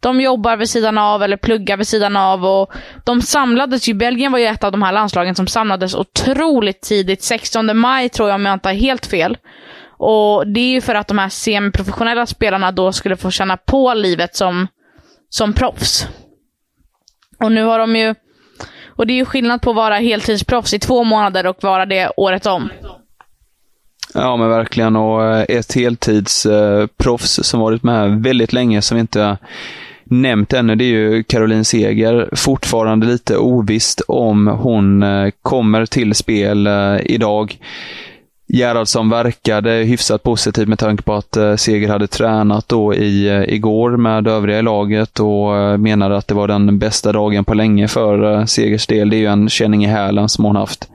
de 0.00 0.20
jobbar 0.20 0.56
vid 0.56 0.68
sidan 0.68 0.98
av 0.98 1.22
eller 1.22 1.36
pluggar 1.36 1.76
vid 1.76 1.88
sidan 1.88 2.16
av. 2.16 2.44
Och 2.44 2.72
de 3.04 3.22
samlades 3.22 3.88
ju, 3.88 3.94
Belgien 3.94 4.32
var 4.32 4.38
ju 4.38 4.46
ett 4.46 4.64
av 4.64 4.72
de 4.72 4.82
här 4.82 4.92
landslagen 4.92 5.34
som 5.34 5.46
samlades 5.46 5.94
otroligt 5.94 6.80
tidigt. 6.82 7.22
16 7.22 7.78
maj 7.78 8.08
tror 8.08 8.28
jag 8.28 8.34
om 8.34 8.46
jag 8.46 8.54
inte 8.54 8.68
har 8.68 8.74
helt 8.74 9.06
fel. 9.06 9.36
Och 9.98 10.46
det 10.46 10.60
är 10.60 10.70
ju 10.70 10.80
för 10.80 10.94
att 10.94 11.08
de 11.08 11.18
här 11.18 11.28
semiprofessionella 11.28 12.26
spelarna 12.26 12.72
då 12.72 12.92
skulle 12.92 13.16
få 13.16 13.30
känna 13.30 13.56
på 13.56 13.94
livet 13.94 14.36
som, 14.36 14.68
som 15.28 15.52
proffs. 15.52 16.06
Och 17.42 17.52
nu 17.52 17.64
har 17.64 17.78
de 17.78 17.96
ju, 17.96 18.14
och 18.88 19.06
det 19.06 19.12
är 19.12 19.16
ju 19.16 19.24
skillnad 19.24 19.62
på 19.62 19.70
att 19.70 19.76
vara 19.76 19.96
heltidsproffs 19.96 20.74
i 20.74 20.78
två 20.78 21.04
månader 21.04 21.46
och 21.46 21.62
vara 21.62 21.86
det 21.86 22.12
året 22.16 22.46
om. 22.46 22.70
Ja, 24.18 24.36
men 24.36 24.48
verkligen. 24.48 24.96
Och 24.96 25.24
eh, 25.24 25.44
ett 25.48 25.74
heltidsproffs 25.74 27.38
eh, 27.38 27.42
som 27.42 27.60
varit 27.60 27.82
med 27.82 28.22
väldigt 28.22 28.52
länge, 28.52 28.82
som 28.82 28.98
inte 28.98 29.38
nämnt 30.04 30.52
ännu, 30.52 30.74
det 30.74 30.84
är 30.84 30.88
ju 30.88 31.22
Caroline 31.22 31.64
Seger. 31.64 32.28
Fortfarande 32.32 33.06
lite 33.06 33.36
ovisst 33.36 34.00
om 34.08 34.46
hon 34.46 35.02
eh, 35.02 35.30
kommer 35.42 35.86
till 35.86 36.14
spel 36.14 36.68
idag. 37.02 37.58
Gerhardsson 38.48 39.10
verkade 39.10 39.70
hyfsat 39.70 40.22
positiv 40.22 40.68
med 40.68 40.78
tanke 40.78 41.02
på 41.02 41.14
att 41.14 41.36
Seger 41.56 41.88
hade 41.88 42.06
tränat 42.06 42.68
då 42.68 42.94
i, 42.94 43.44
igår 43.48 43.96
med 43.96 44.28
övriga 44.28 44.58
i 44.58 44.62
laget 44.62 45.20
och 45.20 45.80
menade 45.80 46.16
att 46.16 46.28
det 46.28 46.34
var 46.34 46.48
den 46.48 46.78
bästa 46.78 47.12
dagen 47.12 47.44
på 47.44 47.54
länge 47.54 47.88
för 47.88 48.46
Segers 48.46 48.86
del. 48.86 49.10
Det 49.10 49.16
är 49.16 49.18
ju 49.18 49.26
en 49.26 49.48
känning 49.48 49.84
i 49.84 49.88
hälen 49.88 50.28
som 50.28 50.44
hon 50.44 50.56
haft 50.56 50.88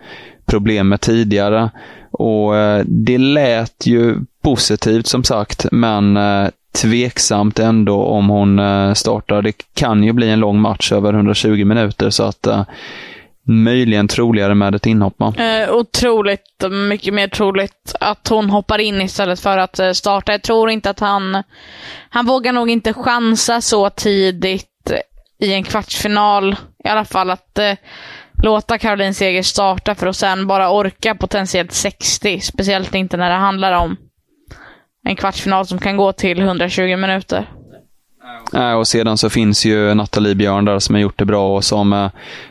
problem 0.46 0.90
med 0.90 1.02
tidigare. 1.02 1.70
Och 2.12 2.58
eh, 2.58 2.84
Det 2.86 3.18
lät 3.18 3.86
ju 3.86 4.18
positivt 4.44 5.08
som 5.08 5.24
sagt, 5.24 5.66
men 5.72 6.18
eh, 6.18 6.50
tveksamt 6.82 7.60
ändå 7.60 8.04
om 8.04 8.30
hon 8.30 8.60
eh, 8.60 8.94
startar. 8.94 9.42
Det 9.42 9.54
kan 9.74 10.04
ju 10.04 10.14
bli 10.14 10.30
en 10.30 10.40
lång 10.40 10.60
match 10.60 10.92
över 10.92 11.14
120 11.14 11.66
minuter, 11.66 12.10
så 12.10 12.24
att 12.24 12.48
möjligen 13.44 14.08
troligare 14.08 14.56
med 14.56 14.76
ett 14.76 14.86
inhopp. 14.86 15.22
Eh, 15.22 15.74
otroligt 15.74 16.64
mycket 16.90 17.14
mer 17.14 17.28
troligt 17.28 17.96
att 18.00 18.28
hon 18.28 18.50
hoppar 18.50 18.80
in 18.80 19.02
istället 19.02 19.40
för 19.40 19.58
att 19.58 19.80
starta. 19.94 20.32
Jag 20.32 20.42
tror 20.42 20.70
inte 20.70 20.90
att 20.90 21.00
han... 21.00 21.44
Han 22.10 22.26
vågar 22.26 22.54
nog 22.54 22.70
inte 22.70 22.94
chansa 22.94 23.62
så 23.62 23.90
tidigt 23.90 24.92
i 25.42 25.54
en 25.54 25.64
kvartsfinal. 25.64 26.56
I 26.84 26.88
alla 26.88 27.06
fall 27.06 27.30
att 27.30 27.58
eh, 27.58 27.74
låta 28.44 28.78
Caroline 28.78 29.14
Seger 29.14 29.44
starta 29.44 29.96
för 29.96 30.08
att 30.08 30.16
sen 30.16 30.48
bara 30.48 30.72
orka 30.72 31.16
potentiellt 31.16 31.72
60. 31.72 32.40
Speciellt 32.40 32.96
inte 32.96 33.18
när 33.18 33.30
det 33.30 33.36
handlar 33.36 33.72
om 33.72 33.98
en 35.08 35.16
kvartsfinal 35.16 35.66
som 35.66 35.80
kan 35.80 35.98
gå 35.98 36.14
till 36.14 36.40
120 36.40 36.98
minuter. 36.98 37.50
Äh, 38.54 38.74
och 38.74 38.88
sedan 38.88 39.18
så 39.18 39.30
finns 39.30 39.66
ju 39.66 39.94
Nathalie 39.94 40.36
Björn 40.36 40.66
där 40.66 40.80
som 40.80 40.96
har 40.96 41.02
gjort 41.02 41.20
det 41.20 41.26
bra 41.26 41.56
och 41.56 41.64
som 41.64 41.94
eh, 41.94 42.10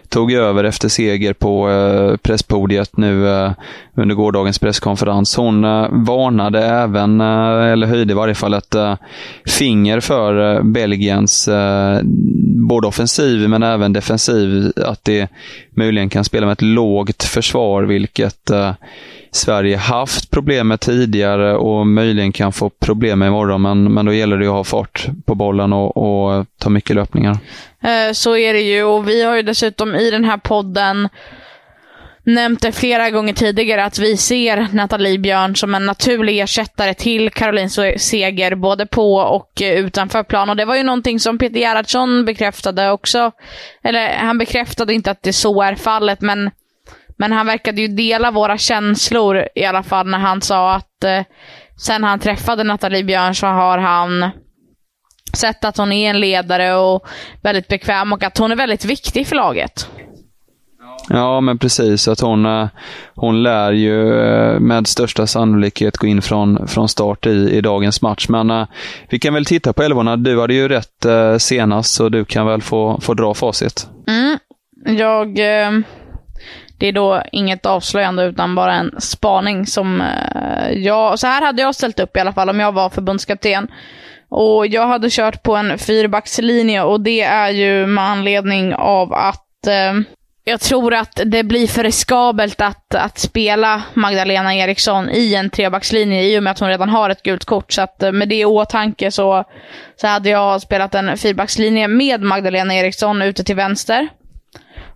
tog 0.09 0.33
över 0.33 0.64
efter 0.64 0.88
seger 0.88 1.33
på 1.33 1.71
eh, 1.71 2.16
presspodiet 2.16 2.97
nu 2.97 3.28
eh, 3.28 3.52
under 3.95 4.14
gårdagens 4.14 4.59
presskonferens. 4.59 5.37
Hon 5.37 5.64
eh, 5.64 5.87
varnade 5.90 6.64
även, 6.64 7.21
eh, 7.21 7.73
eller 7.73 7.87
höjde 7.87 8.12
i 8.12 8.16
varje 8.16 8.35
fall 8.35 8.54
ett 8.54 8.75
eh, 8.75 8.97
finger 9.47 10.00
för 10.00 10.62
Belgiens 10.62 11.49
både 12.69 12.87
offensiv 12.87 13.49
men 13.49 13.62
även 13.62 13.92
defensiv. 13.92 14.73
Att 14.76 15.04
det 15.04 15.28
möjligen 15.71 16.09
kan 16.09 16.25
spela 16.25 16.47
med 16.47 16.52
ett 16.52 16.62
lågt 16.62 17.23
försvar, 17.23 17.83
vilket 17.83 18.50
Sverige 19.32 19.76
haft 19.76 20.30
problem 20.30 20.68
med 20.68 20.80
tidigare 20.80 21.56
och 21.56 21.87
möjligen 21.87 22.32
kan 22.32 22.52
få 22.52 22.70
problem 22.70 23.18
med 23.18 23.28
imorgon. 23.28 23.62
Men, 23.62 23.94
men 23.94 24.06
då 24.06 24.12
gäller 24.12 24.38
det 24.38 24.46
att 24.46 24.52
ha 24.52 24.64
fart 24.64 25.06
på 25.25 25.34
bollen 25.34 25.72
och, 25.72 25.96
och 25.96 26.46
ta 26.58 26.70
mycket 26.70 26.96
löpningar. 26.96 27.38
Eh, 27.82 28.12
så 28.12 28.37
är 28.37 28.54
det 28.54 28.60
ju 28.60 28.84
och 28.84 29.08
vi 29.08 29.22
har 29.22 29.37
ju 29.37 29.42
dessutom 29.42 29.94
i 29.94 30.10
den 30.10 30.25
här 30.25 30.37
podden 30.37 31.08
nämnt 32.25 32.62
det 32.62 32.72
flera 32.72 33.10
gånger 33.10 33.32
tidigare 33.32 33.84
att 33.84 33.99
vi 33.99 34.16
ser 34.16 34.66
Nathalie 34.72 35.18
Björn 35.18 35.56
som 35.56 35.75
en 35.75 35.87
naturlig 35.87 36.40
ersättare 36.40 36.94
till 36.94 37.30
Caroline 37.30 37.70
Seger, 37.99 38.54
både 38.54 38.87
på 38.87 39.14
och 39.14 39.52
utanför 39.62 40.22
plan. 40.22 40.50
Och 40.50 40.56
det 40.56 40.64
var 40.64 40.76
ju 40.76 40.82
någonting 40.82 41.20
som 41.20 41.38
Peter 41.38 41.60
Gerhardsson 41.60 42.25
bekräftade 42.25 42.90
också. 42.90 43.32
Eller 43.82 44.08
han 44.08 44.38
bekräftade 44.38 44.94
inte 44.94 45.10
att 45.10 45.22
det 45.22 45.32
så 45.32 45.62
är 45.62 45.75
fallet, 45.75 46.20
men 46.20 46.50
men 47.20 47.32
han 47.32 47.46
verkade 47.46 47.80
ju 47.80 47.88
dela 47.88 48.30
våra 48.30 48.58
känslor 48.58 49.48
i 49.54 49.64
alla 49.64 49.82
fall 49.82 50.06
när 50.06 50.18
han 50.18 50.42
sa 50.42 50.74
att 50.74 51.04
eh, 51.04 51.22
sen 51.76 52.04
han 52.04 52.18
träffade 52.18 52.64
Nathalie 52.64 53.04
Björn 53.04 53.34
så 53.34 53.46
har 53.46 53.78
han 53.78 54.30
sett 55.32 55.64
att 55.64 55.76
hon 55.76 55.92
är 55.92 56.10
en 56.10 56.20
ledare 56.20 56.74
och 56.74 57.06
väldigt 57.42 57.68
bekväm 57.68 58.12
och 58.12 58.22
att 58.22 58.38
hon 58.38 58.52
är 58.52 58.56
väldigt 58.56 58.84
viktig 58.84 59.26
för 59.26 59.36
laget. 59.36 59.88
Ja, 61.08 61.40
men 61.40 61.58
precis. 61.58 62.08
Att 62.08 62.20
hon, 62.20 62.46
eh, 62.46 62.68
hon 63.14 63.42
lär 63.42 63.72
ju 63.72 64.20
eh, 64.20 64.60
med 64.60 64.86
största 64.86 65.26
sannolikhet 65.26 65.96
gå 65.96 66.06
in 66.06 66.22
från, 66.22 66.68
från 66.68 66.88
start 66.88 67.26
i, 67.26 67.50
i 67.50 67.60
dagens 67.60 68.02
match. 68.02 68.28
Men 68.28 68.50
uh, 68.50 68.66
vi 69.08 69.18
kan 69.18 69.34
väl 69.34 69.44
titta 69.44 69.72
på 69.72 69.82
elvorna. 69.82 70.16
Du 70.16 70.40
hade 70.40 70.54
ju 70.54 70.68
rätt 70.68 71.06
senast, 71.38 71.94
så 71.94 72.08
du 72.08 72.24
kan 72.24 72.46
väl 72.46 72.62
få, 72.62 73.00
få 73.00 73.14
dra 73.14 73.34
facit. 73.34 73.88
Mm. 74.08 74.38
Jag... 74.98 75.38
Uh 75.38 75.84
det 76.80 76.87
är 76.87 76.92
då 76.92 77.22
inget 77.32 77.66
avslöjande 77.66 78.25
utan 78.25 78.54
bara 78.54 78.75
en 78.75 78.94
spaning 78.99 79.66
som 79.66 80.00
eh, 80.00 80.70
jag... 80.72 81.18
Så 81.18 81.26
här 81.26 81.42
hade 81.42 81.62
jag 81.62 81.75
ställt 81.75 82.00
upp 82.00 82.16
i 82.16 82.20
alla 82.20 82.32
fall 82.32 82.50
om 82.50 82.60
jag 82.60 82.72
var 82.72 82.90
förbundskapten. 82.90 83.68
Och 84.28 84.66
jag 84.66 84.87
hade 84.87 85.10
kört 85.10 85.42
på 85.42 85.56
en 85.56 85.78
fyrbackslinje 85.78 86.82
och 86.82 87.00
det 87.00 87.20
är 87.20 87.50
ju 87.50 87.87
med 87.87 88.04
anledning 88.04 88.75
av 88.75 89.12
att 89.12 89.66
eh, 89.66 89.94
jag 90.44 90.60
tror 90.60 90.94
att 90.94 91.20
det 91.25 91.42
blir 91.42 91.66
för 91.66 91.82
riskabelt 91.82 92.60
att, 92.60 92.94
att 92.94 93.18
spela 93.18 93.82
Magdalena 93.94 94.54
Eriksson 94.54 95.10
i 95.10 95.34
en 95.34 95.50
trebackslinje 95.50 96.22
i 96.22 96.38
och 96.38 96.42
med 96.42 96.50
att 96.50 96.58
hon 96.58 96.68
redan 96.68 96.88
har 96.88 97.10
ett 97.10 97.22
gult 97.22 97.44
kort. 97.44 97.72
Så 97.72 97.82
att 97.82 98.02
eh, 98.02 98.12
med 98.12 98.28
det 98.28 98.40
i 98.40 98.44
åtanke 98.44 99.10
så, 99.10 99.44
så 99.96 100.06
hade 100.06 100.28
jag 100.28 100.62
spelat 100.62 100.94
en 100.94 101.16
fyrbackslinje 101.16 101.88
med 101.88 102.20
Magdalena 102.20 102.75
Eriksson 102.75 103.22
ute 103.22 103.44
till 103.44 103.56
vänster. 103.56 104.08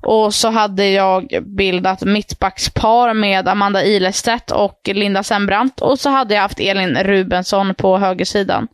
Och 0.05 0.35
så 0.35 0.51
hade 0.51 0.89
jag 0.89 1.39
bildat 1.43 2.03
mittbackspar 2.03 3.15
med 3.15 3.49
Amanda 3.49 3.85
Ilestedt 3.85 4.51
och 4.51 4.81
Linda 4.85 5.23
Sembrant. 5.23 5.81
Och 5.81 5.99
så 5.99 6.11
hade 6.11 6.35
jag 6.35 6.43
haft 6.43 6.61
Elin 6.61 6.97
Rubensson 6.97 7.75
på 7.75 7.99
högersidan. 7.99 8.69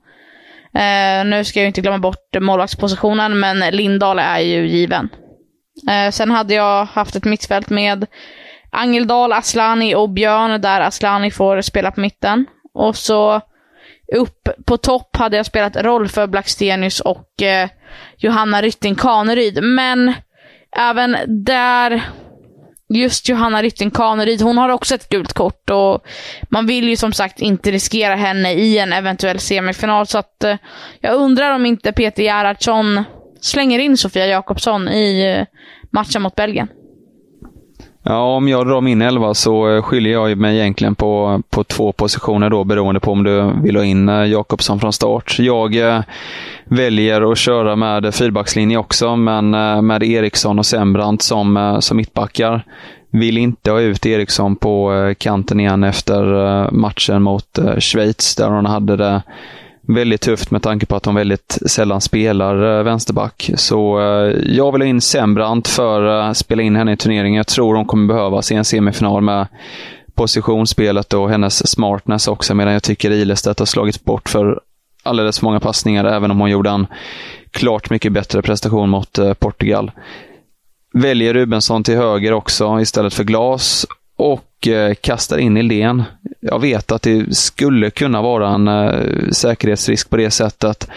Eh, 0.75 1.25
nu 1.25 1.45
ska 1.45 1.61
jag 1.61 1.67
inte 1.67 1.81
glömma 1.81 1.99
bort 1.99 2.37
målvaktspositionen, 2.41 3.41
men 3.41 3.59
Lindahl 3.59 4.19
är 4.19 4.39
ju 4.39 4.67
given. 4.67 5.09
Eh, 5.91 6.11
sen 6.11 6.31
hade 6.31 6.55
jag 6.55 6.85
haft 6.85 7.17
ett 7.17 7.25
mittfält 7.25 7.71
med 7.71 8.07
Angeldal, 8.71 9.33
Aslani 9.33 9.95
och 9.95 10.11
Björn, 10.11 10.61
där 10.61 10.81
Aslani 10.81 11.31
får 11.31 11.61
spela 11.61 11.91
på 11.91 12.01
mitten. 12.01 12.47
Och 12.75 12.97
så 12.97 13.41
upp 14.17 14.49
på 14.67 14.77
topp 14.77 15.17
hade 15.17 15.37
jag 15.37 15.47
spelat 15.47 15.77
roll 15.77 16.09
för 16.09 16.27
Blackstenius 16.27 17.01
och 17.01 17.43
eh, 17.43 17.69
Johanna 18.17 18.63
Rytting 18.63 18.95
Kaneryd. 18.95 19.63
Men 19.63 20.15
även 20.77 21.17
där, 21.45 22.03
just 22.95 23.29
Johanna 23.29 23.62
Rytting 23.62 23.91
Kaneryd, 23.91 24.43
hon 24.43 24.59
har 24.59 24.69
också 24.69 24.95
ett 24.95 25.09
gult 25.09 25.33
kort 25.33 25.71
och 25.71 26.05
man 26.49 26.67
vill 26.67 26.89
ju 26.89 26.97
som 26.97 27.12
sagt 27.12 27.41
inte 27.41 27.71
riskera 27.71 28.15
henne 28.15 28.53
i 28.53 28.79
en 28.79 28.93
eventuell 28.93 29.39
semifinal. 29.39 30.07
Så 30.07 30.19
att 30.19 30.45
eh, 30.45 30.57
jag 31.00 31.15
undrar 31.15 31.55
om 31.55 31.67
inte 31.67 31.93
Peter 31.93 32.23
Gerhardsson 32.23 33.05
slänger 33.41 33.79
in 33.79 33.97
Sofia 33.97 34.27
Jakobsson 34.27 34.89
i 34.89 35.37
eh, 35.39 35.47
matchen 35.91 36.23
mot 36.23 36.35
Belgien. 36.35 36.69
Ja, 38.02 38.37
om 38.37 38.49
jag 38.49 38.66
drar 38.66 38.80
min 38.80 39.02
elva 39.02 39.35
så 39.35 39.76
eh, 39.76 39.83
skiljer 39.83 40.12
jag 40.12 40.38
mig 40.38 40.59
egentligen 40.59 40.95
på, 40.95 41.42
på 41.50 41.64
två 41.64 41.92
positioner 41.92 42.50
då 42.50 42.64
beroende 42.64 43.00
på 43.00 43.12
om 43.12 43.25
du 43.25 43.52
vill 43.62 43.76
ha 43.76 43.85
in 43.85 44.09
eh, 44.09 44.25
Jakobsson 44.25 44.80
från 44.80 44.92
start. 44.92 45.37
Jag 45.38 45.76
eh, 45.76 46.02
väljer 46.64 47.33
att 47.33 47.38
köra 47.38 47.76
med 47.76 48.14
fyrbackslinje 48.14 48.78
också, 48.78 49.16
men 49.16 49.54
eh, 49.54 49.83
med 49.83 50.02
Eriksson 50.02 50.59
och 50.59 50.66
Sembrant 50.66 51.23
som, 51.23 51.78
som 51.80 51.97
mittbackar. 51.97 52.64
Vill 53.12 53.38
inte 53.38 53.71
ha 53.71 53.80
ut 53.80 54.07
Eriksson 54.07 54.57
på 54.57 55.14
kanten 55.19 55.61
igen 55.61 55.85
efter 55.85 56.25
matchen 56.71 57.23
mot 57.23 57.59
Schweiz 57.78 58.37
där 58.37 58.49
hon 58.49 58.66
hade 58.66 58.97
det 58.97 59.23
väldigt 59.95 60.21
tufft 60.21 60.51
med 60.51 60.63
tanke 60.63 60.87
på 60.87 60.97
att 60.97 61.03
de 61.03 61.15
väldigt 61.15 61.59
sällan 61.67 62.01
spelar 62.01 62.79
eh, 62.79 62.85
vänsterback. 62.85 63.51
Så 63.55 64.01
eh, 64.01 64.37
jag 64.47 64.73
vill 64.73 64.83
ha 64.83 64.89
in 64.89 65.01
Sembrant 65.01 65.69
för 65.69 66.03
att 66.03 66.37
spela 66.37 66.63
in 66.63 66.77
henne 66.77 66.93
i 66.93 66.97
turneringen. 66.97 67.37
Jag 67.37 67.47
tror 67.47 67.75
hon 67.75 67.85
kommer 67.85 68.15
behövas 68.15 68.53
i 68.53 68.55
en 68.55 68.65
semifinal 68.65 69.23
med 69.23 69.47
positionsspelet 70.15 71.15
och 71.15 71.31
hennes 71.31 71.71
smartness 71.71 72.29
också, 72.29 72.55
medan 72.55 72.73
jag 72.73 72.83
tycker 72.83 73.11
Ilestedt 73.11 73.59
har 73.59 73.67
slagits 73.67 74.05
bort 74.05 74.29
för 74.29 74.61
alldeles 75.03 75.39
för 75.39 75.47
många 75.47 75.61
passningar, 75.61 76.05
även 76.05 76.31
om 76.31 76.41
hon 76.41 76.51
gjorde 76.51 76.71
en 76.71 76.87
klart 77.51 77.91
mycket 77.91 78.13
bättre 78.13 78.43
prestation 78.43 78.91
mot 78.91 79.19
Portugal. 79.39 79.91
Väljer 80.93 81.35
Rubensson 81.35 81.85
till 81.85 81.97
höger 81.97 82.33
också 82.33 82.81
istället 82.81 83.15
för 83.15 83.25
Glas 83.25 83.87
och 84.21 84.69
eh, 84.69 84.95
kastar 84.95 85.39
in 85.39 85.57
idén. 85.57 86.03
Jag 86.41 86.59
vet 86.59 86.93
att 86.93 87.03
det 87.03 87.37
skulle 87.37 87.91
kunna 87.91 88.23
vara 88.23 88.49
en 88.49 88.69
eh, 88.69 89.31
säkerhetsrisk 89.31 90.11
på 90.11 90.17
det 90.17 90.31
sättet. 90.31 90.89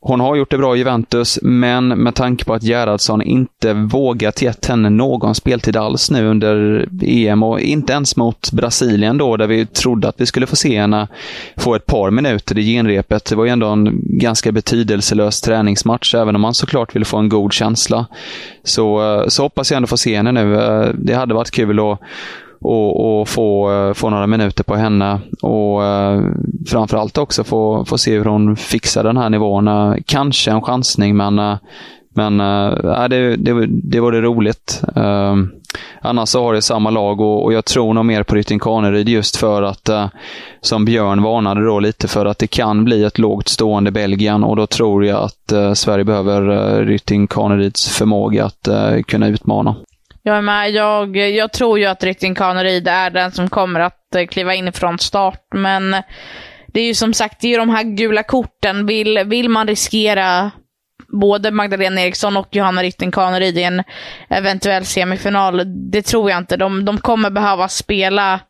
Hon 0.00 0.20
har 0.20 0.36
gjort 0.36 0.50
det 0.50 0.58
bra 0.58 0.76
i 0.76 0.78
Juventus, 0.78 1.38
men 1.42 1.88
med 1.88 2.14
tanke 2.14 2.44
på 2.44 2.54
att 2.54 2.62
Gerhardsson 2.62 3.22
inte 3.22 3.72
vågat 3.72 4.42
gett 4.42 4.66
henne 4.66 4.90
någon 4.90 5.34
speltid 5.34 5.76
alls 5.76 6.10
nu 6.10 6.26
under 6.26 6.86
EM 7.02 7.42
och 7.42 7.60
inte 7.60 7.92
ens 7.92 8.16
mot 8.16 8.52
Brasilien 8.52 9.18
då, 9.18 9.36
där 9.36 9.46
vi 9.46 9.66
trodde 9.66 10.08
att 10.08 10.20
vi 10.20 10.26
skulle 10.26 10.46
få 10.46 10.56
se 10.56 10.80
henne 10.80 11.08
få 11.56 11.74
ett 11.74 11.86
par 11.86 12.10
minuter 12.10 12.58
i 12.58 12.62
genrepet. 12.62 13.24
Det 13.24 13.36
var 13.36 13.44
ju 13.44 13.50
ändå 13.50 13.66
en 13.66 14.00
ganska 14.02 14.52
betydelselös 14.52 15.40
träningsmatch, 15.40 16.14
även 16.14 16.34
om 16.34 16.42
man 16.42 16.54
såklart 16.54 16.94
ville 16.94 17.04
få 17.04 17.16
en 17.16 17.28
god 17.28 17.52
känsla. 17.52 18.06
Så, 18.64 19.14
eh, 19.20 19.28
så 19.28 19.42
hoppas 19.42 19.70
jag 19.70 19.76
ändå 19.76 19.86
få 19.86 19.96
se 19.96 20.16
henne 20.16 20.32
nu. 20.32 20.60
Eh, 20.60 20.88
det 20.94 21.14
hade 21.14 21.34
varit 21.34 21.50
kul 21.50 21.80
att 21.80 22.00
och, 22.60 23.20
och 23.20 23.28
få, 23.28 23.72
eh, 23.72 23.94
få 23.94 24.10
några 24.10 24.26
minuter 24.26 24.64
på 24.64 24.74
henne. 24.76 25.20
Och 25.42 25.84
eh, 25.84 26.22
framförallt 26.66 27.18
också 27.18 27.44
få, 27.44 27.84
få 27.84 27.98
se 27.98 28.18
hur 28.18 28.24
hon 28.24 28.56
fixar 28.56 29.04
den 29.04 29.16
här 29.16 29.30
nivån. 29.30 29.68
Eh, 29.68 29.94
kanske 30.06 30.50
en 30.50 30.62
chansning, 30.62 31.16
men 31.16 31.58
men 32.16 32.40
äh, 32.40 33.08
det, 33.08 33.36
det, 33.36 33.66
det 33.66 34.00
vore 34.00 34.20
roligt. 34.20 34.82
Äh, 34.96 35.34
annars 36.00 36.28
så 36.28 36.42
har 36.42 36.54
det 36.54 36.62
samma 36.62 36.90
lag 36.90 37.20
och, 37.20 37.44
och 37.44 37.52
jag 37.52 37.64
tror 37.64 37.94
nog 37.94 38.04
mer 38.04 38.22
på 38.22 38.34
Rytting 38.34 38.58
Kaneryd 38.58 39.08
just 39.08 39.36
för 39.36 39.62
att, 39.62 39.88
äh, 39.88 40.06
som 40.60 40.84
Björn 40.84 41.22
varnade 41.22 41.64
då 41.64 41.80
lite 41.80 42.08
för 42.08 42.26
att 42.26 42.38
det 42.38 42.46
kan 42.46 42.84
bli 42.84 43.04
ett 43.04 43.18
lågt 43.18 43.48
stående 43.48 43.90
Belgien 43.90 44.44
och 44.44 44.56
då 44.56 44.66
tror 44.66 45.04
jag 45.04 45.22
att 45.22 45.52
äh, 45.52 45.72
Sverige 45.72 46.04
behöver 46.04 46.48
äh, 46.50 46.86
Rytting 46.86 47.26
Kaneryds 47.26 47.88
förmåga 47.88 48.44
att 48.44 48.68
kunna 49.06 49.28
utmana. 49.28 49.76
Jag 50.26 50.36
är 50.36 50.42
med. 50.42 50.70
Jag, 50.70 51.16
jag 51.16 51.52
tror 51.52 51.78
ju 51.78 51.84
att 51.84 52.04
Rytting 52.04 52.34
Kaneryd 52.34 52.88
är 52.88 53.10
den 53.10 53.32
som 53.32 53.48
kommer 53.48 53.80
att 53.80 54.14
eh, 54.14 54.26
kliva 54.26 54.54
in 54.54 54.72
från 54.72 54.98
start, 54.98 55.46
men 55.54 55.90
det 56.66 56.80
är 56.80 56.84
ju 56.84 56.94
som 56.94 57.14
sagt, 57.14 57.40
det 57.40 57.46
är 57.46 57.50
ju 57.50 57.56
de 57.56 57.70
här 57.70 57.82
gula 57.82 58.22
korten. 58.22 58.86
Vill, 58.86 59.24
vill 59.24 59.48
man 59.48 59.66
riskera 59.68 60.50
både 61.08 61.50
Magdalena 61.50 62.00
Eriksson 62.00 62.36
och 62.36 62.48
Johanna 62.50 62.82
Rytting 62.82 63.10
Kaneryd 63.10 63.58
i 63.58 63.62
en 63.62 63.82
eventuell 64.28 64.84
semifinal. 64.84 65.62
Det 65.90 66.02
tror 66.02 66.30
jag 66.30 66.38
inte. 66.38 66.56
De, 66.56 66.84
de 66.84 66.98
kommer 66.98 67.30
behöva 67.30 67.68
spela 67.68 68.40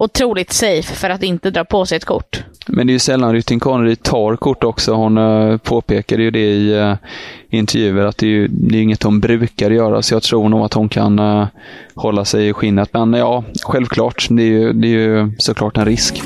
otroligt 0.00 0.52
safe 0.52 0.94
för 0.94 1.10
att 1.10 1.22
inte 1.22 1.50
dra 1.50 1.64
på 1.64 1.86
sig 1.86 1.96
ett 1.96 2.04
kort. 2.04 2.42
Men 2.66 2.86
det 2.86 2.90
är 2.90 2.92
ju 2.92 2.98
sällan 2.98 3.32
Rytting 3.32 3.60
Kaneryd 3.60 4.02
tar 4.02 4.36
kort 4.36 4.64
också. 4.64 4.92
Hon 4.92 5.18
uh, 5.18 5.56
påpekade 5.58 6.22
ju 6.22 6.30
det 6.30 6.46
i 6.52 6.74
uh, 6.74 6.94
intervjuer 7.50 8.04
att 8.04 8.18
det 8.18 8.26
är, 8.26 8.30
ju, 8.30 8.48
det 8.48 8.78
är 8.78 8.82
inget 8.82 9.02
hon 9.02 9.20
brukar 9.20 9.70
göra, 9.70 10.02
så 10.02 10.14
jag 10.14 10.22
tror 10.22 10.48
nog 10.48 10.64
att 10.64 10.74
hon 10.74 10.88
kan 10.88 11.18
uh, 11.18 11.46
hålla 11.94 12.24
sig 12.24 12.48
i 12.48 12.52
skinnet. 12.52 12.88
Men 12.92 13.12
ja, 13.12 13.44
självklart. 13.62 14.26
Det 14.30 14.42
är 14.42 14.46
ju, 14.46 14.72
det 14.72 14.88
är 14.88 14.98
ju 14.98 15.32
såklart 15.38 15.76
en 15.76 15.84
risk. 15.84 16.22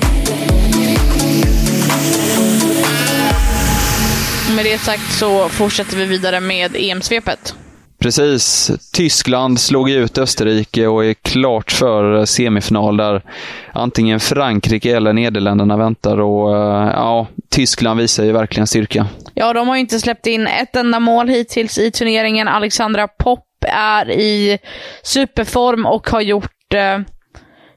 med 4.56 4.64
det 4.64 4.78
sagt 4.78 5.12
så 5.12 5.48
fortsätter 5.48 5.96
vi 5.96 6.04
vidare 6.04 6.40
med 6.40 6.76
EM-svepet. 6.76 7.54
Precis. 8.00 8.70
Tyskland 8.92 9.60
slog 9.60 9.90
ut 9.90 10.18
Österrike 10.18 10.86
och 10.86 11.04
är 11.04 11.14
klart 11.14 11.72
för 11.72 12.24
semifinal 12.24 12.96
där 12.96 13.22
antingen 13.72 14.20
Frankrike 14.20 14.96
eller 14.96 15.12
Nederländerna 15.12 15.76
väntar. 15.76 16.20
Och 16.20 16.56
eh, 16.56 16.90
ja, 16.94 17.26
Tyskland 17.48 18.00
visar 18.00 18.24
ju 18.24 18.32
verkligen 18.32 18.66
styrka. 18.66 19.06
Ja, 19.34 19.52
de 19.52 19.68
har 19.68 19.74
ju 19.74 19.80
inte 19.80 20.00
släppt 20.00 20.26
in 20.26 20.46
ett 20.46 20.76
enda 20.76 21.00
mål 21.00 21.28
hittills 21.28 21.78
i 21.78 21.90
turneringen. 21.90 22.48
Alexandra 22.48 23.08
Popp 23.08 23.46
är 23.68 24.10
i 24.10 24.58
superform 25.02 25.86
och 25.86 26.10
har 26.10 26.20
gjort 26.20 26.74
eh, 26.74 26.98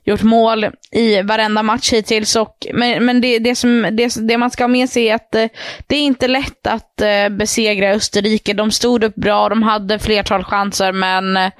gjort 0.03 0.21
mål 0.23 0.65
i 0.91 1.21
varenda 1.21 1.63
match 1.63 1.93
hittills. 1.93 2.35
Och, 2.35 2.67
men 2.73 3.05
men 3.05 3.21
det, 3.21 3.39
det, 3.39 3.55
som, 3.55 3.87
det, 3.91 4.15
det 4.27 4.37
man 4.37 4.51
ska 4.51 4.63
ha 4.63 4.67
med 4.67 4.89
sig 4.89 5.09
är 5.09 5.15
att 5.15 5.35
eh, 5.35 5.47
det 5.87 5.95
är 5.95 6.01
inte 6.01 6.27
lätt 6.27 6.67
att 6.67 7.01
eh, 7.01 7.29
besegra 7.29 7.89
Österrike. 7.89 8.53
De 8.53 8.71
stod 8.71 9.03
upp 9.03 9.15
bra, 9.15 9.49
de 9.49 9.63
hade 9.63 9.99
flertal 9.99 10.43
chanser, 10.43 10.91
men 10.91 11.37
eh, 11.37 11.51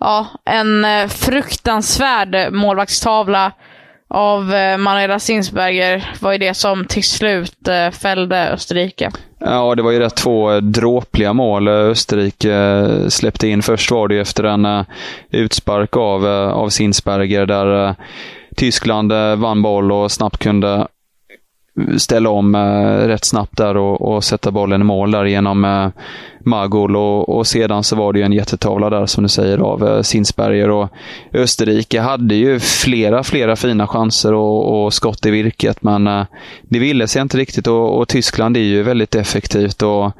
ja, 0.00 0.26
en 0.44 0.84
eh, 0.84 1.08
fruktansvärd 1.08 2.52
målvaktstavla 2.52 3.52
av 4.14 4.54
eh, 4.54 4.78
Manuela 4.78 5.18
Sinsberger 5.18 6.12
var 6.20 6.32
ju 6.32 6.38
det 6.38 6.54
som 6.54 6.84
till 6.84 7.04
slut 7.04 7.68
eh, 7.68 7.90
fällde 7.90 8.50
Österrike. 8.50 9.10
Ja, 9.38 9.74
det 9.74 9.82
var 9.82 9.90
ju 9.90 9.98
rätt 9.98 10.16
två 10.16 10.52
eh, 10.52 10.56
dråpliga 10.56 11.32
mål 11.32 11.68
Österrike 11.68 12.86
släppte 13.08 13.48
in. 13.48 13.62
Först 13.62 13.90
var 13.90 14.08
det 14.08 14.14
ju 14.14 14.20
efter 14.20 14.44
en 14.44 14.84
utspark 15.30 15.96
av, 15.96 16.26
av 16.26 16.68
Sinsberger 16.68 17.46
där 17.46 17.94
Tyskland 18.56 19.12
vann 19.36 19.62
boll 19.62 19.92
och 19.92 20.12
snabbt 20.12 20.38
kunde 20.38 20.86
ställa 21.96 22.30
om 22.30 22.54
eh, 22.54 23.06
rätt 23.06 23.24
snabbt 23.24 23.56
där 23.56 23.76
och, 23.76 24.14
och, 24.14 24.24
sätta 24.24 24.50
bollen 24.50 24.80
i 24.80 24.84
mål 24.84 25.10
där 25.10 25.24
genom 25.24 25.64
eh, 25.64 25.88
Magol. 26.44 26.96
och, 26.96 27.28
och, 27.28 27.46
sedan 27.46 27.84
så 27.84 27.96
var 27.96 28.12
det 28.12 28.18
ju 28.18 28.24
en 28.24 28.32
jättetavla 28.32 28.90
där 28.90 29.06
som 29.06 29.22
du 29.22 29.28
säger 29.28 29.58
av 29.58 29.88
eh, 29.88 30.02
Sinsberger. 30.02 30.70
Och 30.70 30.88
Österrike 31.32 32.00
hade 32.00 32.34
ju 32.34 32.60
flera, 32.60 33.22
flera 33.22 33.56
fina 33.56 33.86
chanser 33.86 34.34
och, 34.34 34.84
och 34.84 34.94
skott 34.94 35.26
i 35.26 35.30
virket 35.30 35.82
men 35.82 36.06
eh, 36.06 36.26
det 36.62 36.78
ville 36.78 37.08
sig 37.08 37.22
inte 37.22 37.36
riktigt. 37.36 37.66
Och, 37.66 37.98
och 37.98 38.08
Tyskland 38.08 38.56
är 38.56 38.60
ju 38.60 38.82
väldigt 38.82 39.14
effektivt. 39.14 39.82
Och 39.82 40.12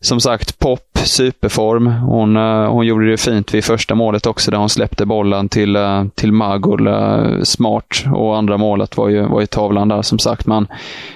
som 0.00 0.20
sagt, 0.20 0.58
Pop, 0.58 0.91
superform. 1.06 1.86
Hon, 1.86 2.36
eh, 2.36 2.70
hon 2.70 2.86
gjorde 2.86 3.10
det 3.10 3.16
fint 3.16 3.54
vid 3.54 3.64
första 3.64 3.94
målet 3.94 4.26
också, 4.26 4.50
där 4.50 4.58
hon 4.58 4.68
släppte 4.68 5.06
bollen 5.06 5.48
till, 5.48 5.76
eh, 5.76 6.04
till 6.14 6.32
Magul. 6.32 6.86
Eh, 6.86 7.42
smart. 7.42 8.04
Och 8.14 8.36
andra 8.36 8.56
målet 8.56 8.96
var 8.96 9.08
ju, 9.08 9.22
var 9.22 9.40
ju 9.40 9.46
tavlan 9.46 9.88
där, 9.88 10.02
som 10.02 10.18
sagt. 10.18 10.46
Men, 10.46 10.66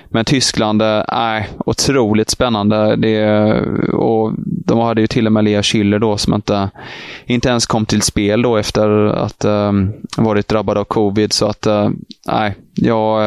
men 0.08 0.24
Tyskland, 0.24 0.82
är 0.82 1.38
äh, 1.38 1.44
otroligt 1.66 2.30
spännande. 2.30 2.96
Det, 2.96 3.52
och 3.92 4.32
de 4.66 4.78
hade 4.78 5.00
ju 5.00 5.06
till 5.06 5.26
och 5.26 5.32
med 5.32 5.44
Lea 5.44 5.62
Schiller 5.62 5.98
då, 5.98 6.16
som 6.16 6.34
inte, 6.34 6.70
inte 7.26 7.48
ens 7.48 7.66
kom 7.66 7.86
till 7.86 8.02
spel 8.02 8.42
då 8.42 8.56
efter 8.56 9.06
att 9.06 9.44
äh, 9.44 9.72
varit 10.16 10.48
drabbad 10.48 10.78
av 10.78 10.84
covid. 10.84 11.32
Så 11.32 11.46
att, 11.46 11.66
nej, 12.26 12.48
äh, 12.48 12.52
jag 12.74 13.22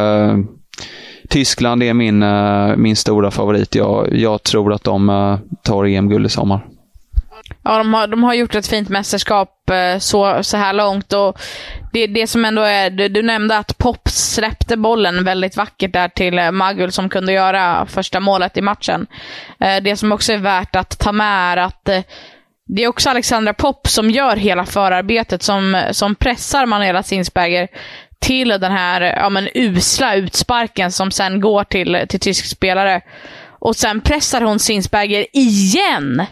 Tyskland 1.30 1.84
är 1.84 1.94
min, 1.94 2.24
eh, 2.24 2.76
min 2.76 2.96
stora 2.96 3.32
favorit. 3.32 3.76
Jag, 3.76 4.08
jag 4.16 4.44
tror 4.44 4.74
att 4.74 4.84
de 4.84 5.10
eh, 5.10 5.38
tar 5.64 5.86
EM-guld 5.86 6.26
i 6.26 6.30
sommar. 6.30 6.66
Ja, 7.64 7.78
de 7.78 7.94
har, 7.94 8.08
de 8.08 8.24
har 8.24 8.34
gjort 8.34 8.56
ett 8.56 8.68
fint 8.68 8.90
mästerskap 8.90 9.70
eh, 9.70 10.00
så, 10.00 10.44
så 10.44 10.58
här 10.58 10.74
långt. 10.74 11.14
Och 11.14 11.40
det, 11.94 12.08
det 12.08 12.28
som 12.28 12.46
ändå 12.46 12.62
är, 12.62 12.90
du, 12.90 13.08
du, 13.08 13.22
nämnde 13.22 13.58
att 13.58 13.78
Pop 13.78 14.10
släppte 14.10 14.78
bollen 14.78 15.24
väldigt 15.24 15.58
vackert 15.58 15.94
där 15.94 16.08
till 16.10 16.52
Magul 16.52 16.92
som 16.92 17.10
kunde 17.10 17.34
göra 17.34 17.86
första 17.86 18.20
målet 18.20 18.58
i 18.58 18.62
matchen. 18.62 19.08
Det 19.82 20.00
som 20.00 20.12
också 20.12 20.34
är 20.34 20.38
värt 20.38 20.76
att 20.76 21.00
ta 21.00 21.12
med 21.12 21.54
är 21.54 21.58
att 21.58 21.90
det 22.68 22.84
är 22.84 22.88
också 22.88 23.10
Alexandra 23.10 23.54
Pop 23.54 23.88
som 23.88 24.10
gör 24.10 24.36
hela 24.36 24.66
förarbetet, 24.66 25.44
som, 25.44 25.84
som 25.92 26.16
pressar 26.16 26.66
Manuela 26.66 27.04
Sinsberger 27.04 27.68
till 28.20 28.50
den 28.50 28.72
här 28.72 29.02
ja, 29.02 29.30
men, 29.30 29.50
usla 29.54 30.16
utsparken 30.16 30.92
som 30.92 31.12
sen 31.12 31.42
går 31.42 31.64
till, 31.64 32.06
till 32.10 32.20
tysk 32.20 32.46
spelare. 32.46 33.02
Och 33.60 33.76
sen 33.76 34.02
pressar 34.02 34.42
hon 34.42 34.60
Sinsberger 34.60 35.26
igen! 35.34 36.26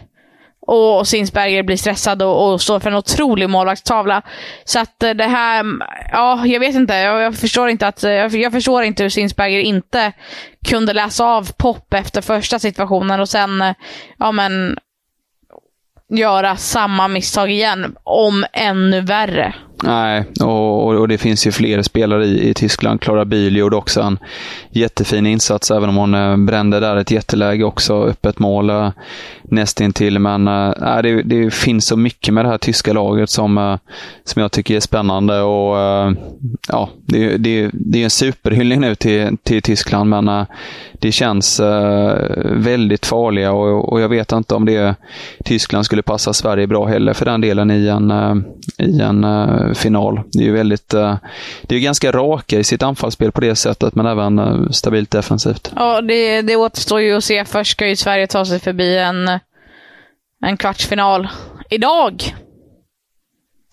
Och 0.70 1.08
Sinsberger 1.08 1.62
blir 1.62 1.76
stressad 1.76 2.22
och, 2.22 2.52
och 2.52 2.60
står 2.60 2.80
för 2.80 2.90
en 2.90 2.96
otrolig 2.96 3.50
målvaktstavla. 3.50 4.22
Så 4.64 4.78
att 4.78 5.02
eh, 5.02 5.10
det 5.10 5.24
här, 5.24 5.60
mm, 5.60 5.82
ja, 6.12 6.46
jag 6.46 6.60
vet 6.60 6.74
inte. 6.74 6.94
Jag, 6.94 7.22
jag 7.22 7.34
förstår 7.34 7.68
inte 7.68 7.86
att, 7.86 8.04
eh, 8.04 8.10
jag, 8.10 8.34
jag, 8.34 8.52
förstår 8.52 8.82
inte 8.82 9.02
hur 9.02 9.10
Sinsberger 9.10 9.60
inte 9.60 10.12
kunde 10.68 10.92
läsa 10.92 11.24
av 11.24 11.52
Pop 11.52 11.94
efter 11.94 12.22
första 12.22 12.58
situationen 12.58 13.20
och 13.20 13.28
sen, 13.28 13.62
eh, 13.62 13.74
ja 14.18 14.32
men, 14.32 14.78
göra 16.10 16.56
samma 16.56 17.08
misstag 17.08 17.50
igen, 17.50 17.96
om 18.04 18.44
ännu 18.52 19.00
värre. 19.00 19.54
Nej, 19.82 20.24
och, 20.40 20.86
och, 20.86 21.08
det 21.08 21.18
finns 21.18 21.46
ju 21.46 21.52
fler 21.52 21.82
spelare 21.82 22.24
i, 22.24 22.48
i 22.48 22.54
Tyskland. 22.54 23.00
Klara 23.00 23.24
Bühl 23.24 23.56
gjorde 23.56 23.76
också 23.76 24.00
en 24.00 24.18
jättefin 24.70 25.26
insats, 25.26 25.70
även 25.70 25.88
om 25.88 25.96
hon 25.96 26.14
eh, 26.14 26.36
brände 26.36 26.80
där 26.80 26.96
ett 26.96 27.10
jätteläge 27.10 27.64
också, 27.64 28.04
öppet 28.04 28.38
mål 28.38 28.70
eh, 28.70 28.90
nästintill. 29.42 30.18
Men 30.18 30.48
eh, 30.48 30.68
äh, 30.68 31.02
det, 31.02 31.22
det, 31.22 31.54
finns 31.54 31.86
så 31.86 31.96
mycket 31.96 32.34
med 32.34 32.44
det 32.44 32.48
här 32.48 32.58
tyska 32.58 32.92
laget 32.92 33.30
som, 33.30 33.78
som 34.24 34.42
jag 34.42 34.52
tycker 34.52 34.76
är 34.76 34.80
spännande. 34.80 35.40
Och 35.40 35.78
äh, 35.78 36.12
ja, 36.68 36.88
det, 37.06 37.36
det, 37.36 37.70
det 37.72 38.00
är 38.00 38.04
en 38.04 38.10
superhyllning 38.10 38.80
nu 38.80 38.94
till, 38.94 39.36
till 39.42 39.62
Tyskland, 39.62 40.10
men 40.10 40.28
äh, 40.28 40.46
det 41.00 41.12
känns 41.12 41.60
väldigt 42.44 43.06
farliga 43.06 43.52
och, 43.52 43.92
och 43.92 44.00
jag 44.00 44.08
vet 44.08 44.32
inte 44.32 44.54
om 44.54 44.64
det 44.64 44.94
Tyskland 45.44 45.84
skulle 45.84 46.02
passa 46.02 46.32
Sverige 46.32 46.66
bra 46.66 46.86
heller 46.86 47.12
för 47.12 47.24
den 47.24 47.40
delen 47.40 47.70
i 47.70 47.86
en, 47.88 48.12
i 48.78 49.00
en 49.00 49.24
final. 49.74 50.20
Det 50.32 50.38
är 50.38 50.44
ju 50.44 50.52
väldigt, 50.52 50.88
det 51.62 51.74
är 51.74 51.78
ganska 51.78 52.12
raka 52.12 52.58
i 52.58 52.64
sitt 52.64 52.82
anfallsspel 52.82 53.32
på 53.32 53.40
det 53.40 53.54
sättet, 53.54 53.94
men 53.94 54.06
även 54.06 54.68
stabilt 54.72 55.10
defensivt. 55.10 55.72
Ja, 55.76 56.00
det, 56.00 56.42
det 56.42 56.56
återstår 56.56 57.00
ju 57.00 57.16
att 57.16 57.24
se. 57.24 57.44
Först 57.44 57.70
ska 57.70 57.88
ju 57.88 57.96
Sverige 57.96 58.26
ta 58.26 58.44
sig 58.44 58.60
förbi 58.60 58.98
en 58.98 59.30
en 60.46 60.56
kvartsfinal 60.56 61.28
idag. 61.70 62.34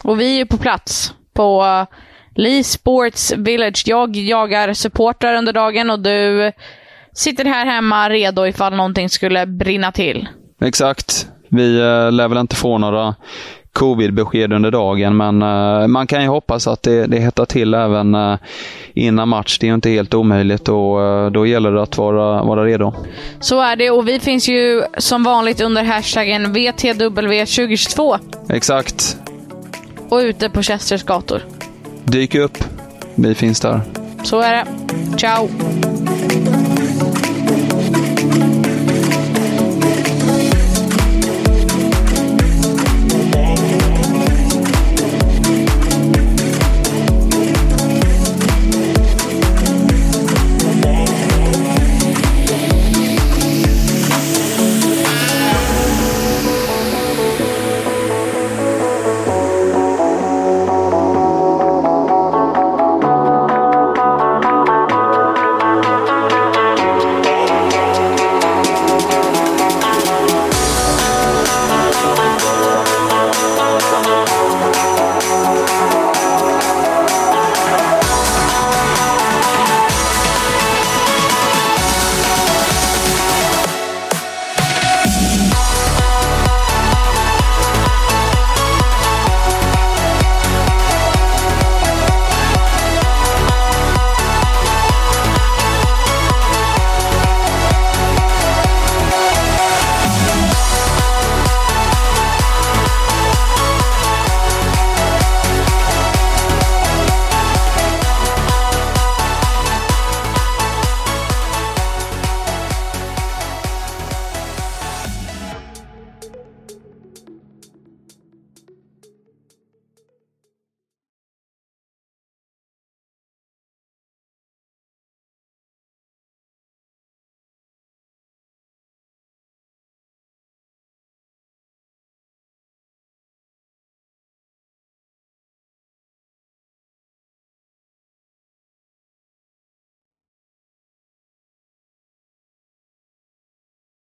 Och 0.04 0.20
vi 0.20 0.42
är 0.42 0.46
på 0.46 0.58
plats 0.58 1.14
på 1.34 1.64
uh, 1.64 1.86
Lee 2.36 2.64
Sports 2.64 3.34
Village. 3.38 3.84
Jag 3.86 4.16
jagar 4.16 4.74
supportrar 4.74 5.36
under 5.36 5.54
dagen 5.54 5.90
och 5.90 6.00
du 6.00 6.52
sitter 7.14 7.46
här 7.46 7.66
hemma 7.66 8.10
redo 8.10 8.46
ifall 8.46 8.76
någonting 8.76 9.10
skulle 9.10 9.46
brinna 9.46 9.92
till. 9.92 10.28
Exakt. 10.62 11.28
Vi 11.50 11.68
lär 12.12 12.28
väl 12.28 12.38
inte 12.38 12.56
få 12.56 12.78
några 12.78 13.16
covid-besked 13.76 14.54
under 14.54 14.72
dagen, 14.72 15.18
men 15.18 15.44
uh, 15.44 15.88
man 15.88 16.08
kan 16.08 16.22
ju 16.22 16.28
hoppas 16.28 16.68
att 16.68 16.84
det, 16.84 17.08
det 17.08 17.20
hettar 17.20 17.46
till 17.46 17.74
även 17.74 18.16
uh, 18.16 18.38
innan 18.94 19.30
match. 19.30 19.58
Det 19.60 19.70
är 19.70 19.74
inte 19.74 19.90
helt 19.90 20.14
omöjligt 20.14 20.70
och 20.70 21.00
uh, 21.00 21.32
då 21.32 21.46
gäller 21.46 21.72
det 21.72 21.82
att 21.82 21.98
vara, 21.98 22.44
vara 22.44 22.66
redo. 22.66 22.94
Så 23.40 23.62
är 23.62 23.76
det 23.76 23.90
och 23.90 24.08
vi 24.08 24.20
finns 24.20 24.50
ju 24.50 24.84
som 24.98 25.24
vanligt 25.24 25.62
under 25.62 25.84
hashtaggen 25.84 26.56
VTW2022. 26.56 28.20
Exakt. 28.50 29.18
Och 30.10 30.18
ute 30.18 30.50
på 30.50 30.62
Chesters 30.62 31.04
gator. 31.04 31.42
Dyk 32.04 32.36
upp. 32.36 32.58
Vi 33.16 33.36
finns 33.36 33.60
där. 33.60 33.82
Så 34.24 34.40
är 34.40 34.54
det. 34.54 34.66
Ciao! 35.18 35.50